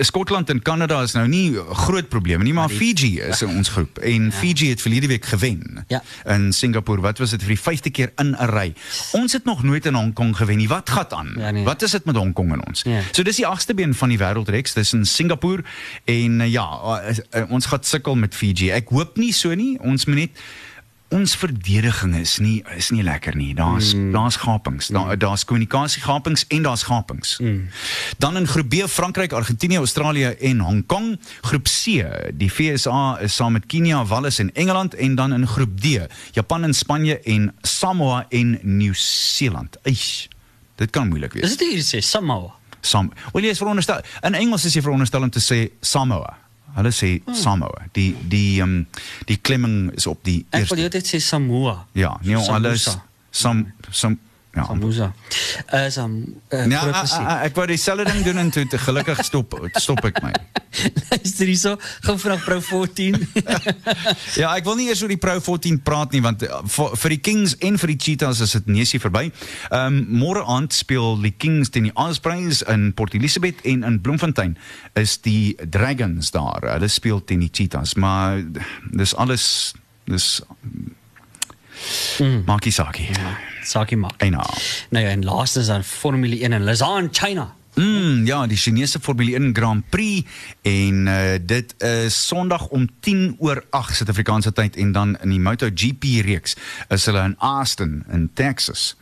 Skotland 0.00 0.50
en 0.50 0.62
Kanada 0.62 1.02
is 1.02 1.12
nou 1.12 1.26
nie 1.28 1.52
groot 1.86 2.08
probleme 2.08 2.44
nie, 2.44 2.52
maar 2.56 2.68
Fiji 2.68 3.20
is 3.20 3.42
in 3.42 3.48
ons 3.56 3.68
groep 3.68 3.98
en 3.98 4.30
ja. 4.30 4.30
Fiji 4.30 4.68
het 4.72 4.80
verlede 4.80 5.06
week 5.06 5.24
gewen 5.24 5.84
Ja. 5.88 6.02
in 6.24 6.52
Singapore. 6.52 7.00
Wat 7.00 7.18
was 7.18 7.30
dit 7.30 7.42
vir 7.42 7.54
die 7.54 7.62
5de 7.62 7.90
keer 7.90 8.12
in 8.16 8.34
'n 8.34 8.48
ry? 8.50 8.74
Ons 9.12 9.32
het 9.32 9.44
nog 9.44 9.62
nooit 9.62 9.86
in 9.86 9.94
Hong 9.94 10.12
Kong 10.12 10.36
gewen 10.36 10.56
nie. 10.56 10.68
Wat 10.68 10.90
gaan 10.90 11.10
aan? 11.10 11.34
Ja, 11.38 11.50
nee. 11.50 11.64
Wat 11.64 11.82
is 11.82 11.90
dit 11.90 12.04
met 12.04 12.16
Hong 12.16 12.32
Kong 12.32 12.52
en 12.52 12.66
ons? 12.66 12.82
Ja. 12.82 13.00
So 13.12 13.22
dis 13.22 13.36
die 13.36 13.46
agste 13.46 13.74
been 13.74 13.94
van 13.94 14.08
die 14.08 14.18
wêreldreeks, 14.18 14.72
dis 14.74 14.92
in 14.92 15.04
Singapore 15.04 15.62
en 16.04 16.40
uh, 16.40 16.48
ja, 16.50 16.66
uh, 16.84 17.16
uh, 17.36 17.50
ons 17.50 17.66
gaan 17.66 17.82
sukkel 17.82 18.14
met 18.14 18.34
Fiji. 18.34 18.70
Ek 18.70 18.88
hoop 18.88 19.16
nie 19.16 19.32
so 19.32 19.54
nie. 19.54 19.78
Ons 19.80 20.04
moet 20.04 20.16
net 20.16 20.30
ons 21.08 21.36
verdediging 21.38 22.14
is 22.18 22.38
nie 22.42 22.64
is 22.76 22.90
nie 22.90 23.02
lekker 23.06 23.36
nie. 23.38 23.52
Daar's 23.54 23.92
mm. 23.94 24.10
daar's 24.12 24.36
gapings. 24.42 24.88
Daar 24.94 25.18
daar's 25.18 25.44
kommunikasiegapings 25.44 26.46
en 26.46 26.62
daar's 26.62 26.82
gapings. 26.82 27.38
Mm. 27.38 27.68
Dan 28.18 28.36
in 28.36 28.46
groep 28.46 28.68
B 28.68 28.74
Frankryk, 28.88 29.32
Argentinië, 29.32 29.76
Australië 29.76 30.34
en 30.40 30.60
Hong 30.60 30.86
Kong. 30.86 31.20
Groep 31.40 31.68
C, 31.68 32.02
die 32.34 32.50
FSA 32.50 33.18
is 33.20 33.34
saam 33.34 33.52
met 33.52 33.66
Kenia, 33.66 34.04
Wallis 34.04 34.38
en 34.38 34.54
Engeland 34.54 34.94
en 34.94 35.14
dan 35.14 35.32
in 35.32 35.46
groep 35.46 35.80
D, 35.80 35.98
Japan 36.32 36.64
en 36.64 36.74
Spanje 36.74 37.20
en 37.20 37.54
Samoa 37.62 38.26
en 38.28 38.58
Nieu-Seeland. 38.62 39.78
Eish. 39.82 40.26
Dit 40.74 40.90
kan 40.90 41.08
moeilik 41.08 41.32
wees. 41.32 41.50
Is 41.50 41.56
dit 41.56 41.72
hier 41.72 41.84
sê 41.84 42.02
Samoa? 42.04 42.54
Sam. 42.80 43.12
Wel 43.32 43.48
jy 43.48 43.54
is 43.54 43.62
veronderstel. 43.62 44.02
In 44.26 44.34
Engels 44.34 44.64
is 44.64 44.74
jy 44.74 44.82
veronderstel 44.82 45.22
om 45.22 45.30
te 45.30 45.42
sê 45.42 45.70
Samoa. 45.80 46.36
Hulle 46.76 46.92
sê 46.92 47.20
Hmm. 47.24 47.34
Samoa. 47.34 47.86
Die 47.94 48.14
die 48.28 48.60
ehm 48.60 48.68
um, 48.68 48.86
die 49.28 49.36
klemming 49.40 49.90
is 49.96 50.06
op 50.06 50.22
die 50.24 50.44
Ek 50.50 50.60
eerste. 50.60 50.74
wil 50.74 50.84
jy 50.84 50.90
dit 50.90 51.06
sê 51.14 51.18
Samoa. 51.20 51.86
Ja, 51.94 52.18
nee, 52.22 52.36
Samosa. 52.44 53.02
Sam 53.30 53.66
Sam 53.90 54.18
Ja. 54.56 54.64
Sambusa. 54.64 55.10
Uh, 55.74 55.88
sam, 55.92 56.12
uh, 56.48 56.62
Ja, 56.70 56.80
a- 56.88 57.00
gesie. 57.02 57.20
a- 57.20 57.42
ek 57.44 57.54
wou 57.58 57.66
dieselfde 57.68 58.06
ding 58.08 58.24
doen 58.24 58.38
en 58.40 58.50
toe 58.50 58.64
te 58.66 58.78
gelukkig 58.80 59.20
stop 59.24 59.52
stop 59.76 60.00
ek 60.08 60.22
my. 60.24 60.30
Luister 61.10 61.46
hierso, 61.46 61.74
gou 62.06 62.14
vanaf 62.18 62.44
Pro 62.44 62.60
14. 62.64 63.18
Ja, 64.40 64.54
ek 64.56 64.64
wil 64.64 64.78
nie 64.80 64.88
eers 64.88 65.02
oor 65.04 65.12
die 65.12 65.20
Pro 65.20 65.36
14 65.40 65.76
praat 65.84 66.12
nie 66.16 66.22
want 66.24 66.42
uh, 66.48 66.62
vir, 66.72 66.96
die 67.12 67.20
Kings 67.20 67.52
en 67.60 67.76
vir 67.82 67.92
die 67.92 67.98
Cheetahs 68.06 68.40
is 68.44 68.56
dit 68.56 68.66
neusie 68.78 69.00
verby. 69.02 69.26
Ehm 69.70 70.00
um, 70.00 70.00
môre 70.24 70.42
aand 70.48 70.72
speel 70.72 71.20
die 71.20 71.34
Kings 71.36 71.70
teen 71.70 71.90
die 71.90 71.94
Ospreys 72.00 72.62
in 72.72 72.88
Port 72.96 73.14
Elizabeth 73.14 73.60
en 73.68 73.84
in 73.84 74.00
Bloemfontein 74.00 74.56
is 74.96 75.18
die 75.20 75.54
Dragons 75.68 76.30
daar. 76.32 76.64
Hulle 76.72 76.88
speel 76.88 77.20
teen 77.28 77.44
die 77.44 77.52
Cheetahs, 77.52 77.94
maar 78.00 78.40
dis 78.92 79.12
alles 79.16 79.74
dis 80.08 80.40
mm. 82.18 82.42
maakie 82.46 82.72
sakie. 82.72 83.08
Sakie 83.66 83.96
maak. 83.96 84.20
Eina. 84.22 84.44
Nou 84.90 85.04
ja, 85.04 85.10
en 85.10 85.24
laaste 85.24 85.60
is 85.60 85.66
dan 85.66 85.84
Formule 85.84 86.38
1 86.38 86.52
in 86.52 86.64
Lausanne, 86.64 87.08
China. 87.12 87.54
Mm, 87.76 88.24
ja, 88.24 88.46
die 88.46 88.56
Chinese 88.56 89.00
Formule 89.00 89.34
1 89.36 89.50
Grand 89.52 89.88
Prix 89.88 90.24
en 90.62 91.06
uh, 91.06 91.34
dit 91.42 91.74
is 91.82 92.26
Sondag 92.26 92.66
om 92.72 92.88
10 93.00 93.36
oor 93.38 93.64
8 93.70 93.98
Suid-Afrikaanse 93.98 94.52
tyd 94.52 94.76
en 94.80 94.92
dan 94.92 95.12
in 95.20 95.34
die 95.34 95.40
MotoGP 95.40 96.24
reeks 96.24 96.56
is 96.88 97.04
hulle 97.04 97.26
in 97.28 97.36
Austin 97.38 98.00
in 98.08 98.30
Texas. 98.32 98.94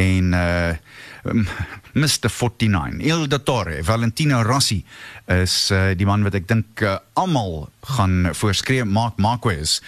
En 0.00 0.32
uh 0.32 0.72
um, 1.24 1.46
Mr 1.92 2.30
49, 2.30 3.00
Il 3.00 3.28
Dottore, 3.28 3.82
Valentino 3.84 4.42
Rossi 4.42 4.84
is 5.26 5.70
uh, 5.70 5.92
die 5.96 6.06
man 6.06 6.24
wat 6.26 6.36
ek 6.38 6.48
dink 6.50 6.82
uh, 6.82 6.96
almal 7.18 7.68
gaan 7.96 8.30
voorskree 8.36 8.84
Mark 8.84 9.18
Marquez 9.22 9.80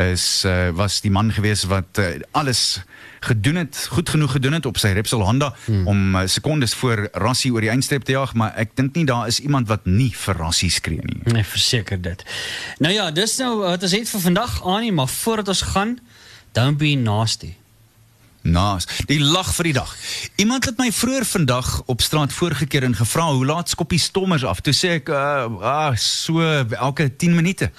is 0.00 0.44
uh, 0.48 0.70
was 0.76 1.00
die 1.04 1.12
man 1.12 1.32
gewees 1.32 1.64
wat 1.70 2.00
uh, 2.02 2.14
alles 2.36 2.82
gedoen 3.22 3.60
het, 3.62 3.86
goed 3.94 4.08
genoeg 4.08 4.34
gedoen 4.36 4.56
het 4.58 4.66
op 4.66 4.80
sy 4.82 4.92
Repsol 4.96 5.22
Honda 5.22 5.52
hmm. 5.64 5.86
om 5.86 6.16
uh, 6.16 6.26
sekondes 6.26 6.74
voor 6.74 7.06
Rassie 7.12 7.52
oor 7.54 7.64
die 7.64 7.70
eindstreep 7.70 8.04
te 8.08 8.16
jaag, 8.16 8.34
maar 8.34 8.56
ek 8.60 8.74
dink 8.78 8.98
nie 8.98 9.06
daar 9.08 9.30
is 9.30 9.40
iemand 9.40 9.70
wat 9.70 9.86
nie 9.86 10.10
vir 10.24 10.40
Rassie 10.40 10.70
skree 10.72 11.04
nie. 11.06 11.22
Nee, 11.30 11.46
verseker 11.46 12.00
dit. 12.02 12.26
Nou 12.82 12.92
ja, 12.94 13.10
dis 13.14 13.38
nou 13.40 13.54
wat 13.62 13.86
ons 13.86 13.96
het 13.96 14.10
vir 14.10 14.26
vandag 14.26 14.58
aan, 14.66 14.80
nie, 14.88 14.94
maar 14.94 15.10
voordat 15.12 15.54
ons 15.54 15.66
gaan, 15.74 15.98
don't 16.56 16.80
be 16.82 16.96
nasty. 16.98 17.54
Naas, 18.42 18.88
die 19.06 19.20
lag 19.22 19.52
vir 19.54 19.70
die 19.70 19.76
dag. 19.76 19.90
Iemand 20.42 20.66
het 20.66 20.78
my 20.78 20.90
vroeër 20.92 21.24
vandag 21.24 21.68
op 21.86 22.02
straat 22.02 22.32
voorgekeer 22.32 22.82
en 22.88 22.96
gevra 22.98 23.28
hoe 23.30 23.46
laat 23.46 23.70
skop 23.70 23.94
die 23.94 24.02
stommers 24.02 24.44
af. 24.44 24.60
Toe 24.60 24.74
sê 24.74 24.96
ek 24.98 25.12
uh, 25.14 25.46
ah 25.62 25.94
so 25.96 26.42
elke 26.42 27.06
10 27.16 27.38
minute. 27.38 27.70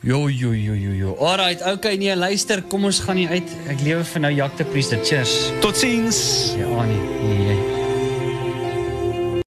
Jo 0.00 0.28
jo 0.28 0.54
jo 0.54 0.74
jo 0.74 0.94
jo. 0.96 1.16
Alright, 1.18 1.60
okay, 1.66 1.96
nee, 1.96 2.16
luister, 2.16 2.62
kom 2.62 2.84
ons 2.88 3.02
gaan 3.04 3.20
nie 3.20 3.28
uit. 3.28 3.50
Ek 3.68 3.82
lewe 3.84 4.06
vir 4.14 4.24
nou 4.28 4.32
de 4.56 4.64
Priester. 4.64 5.04
Cheers. 5.04 5.50
Totsiens. 5.60 6.54
Ja, 6.56 6.84
nee. 6.84 7.36
nee. 7.44 7.79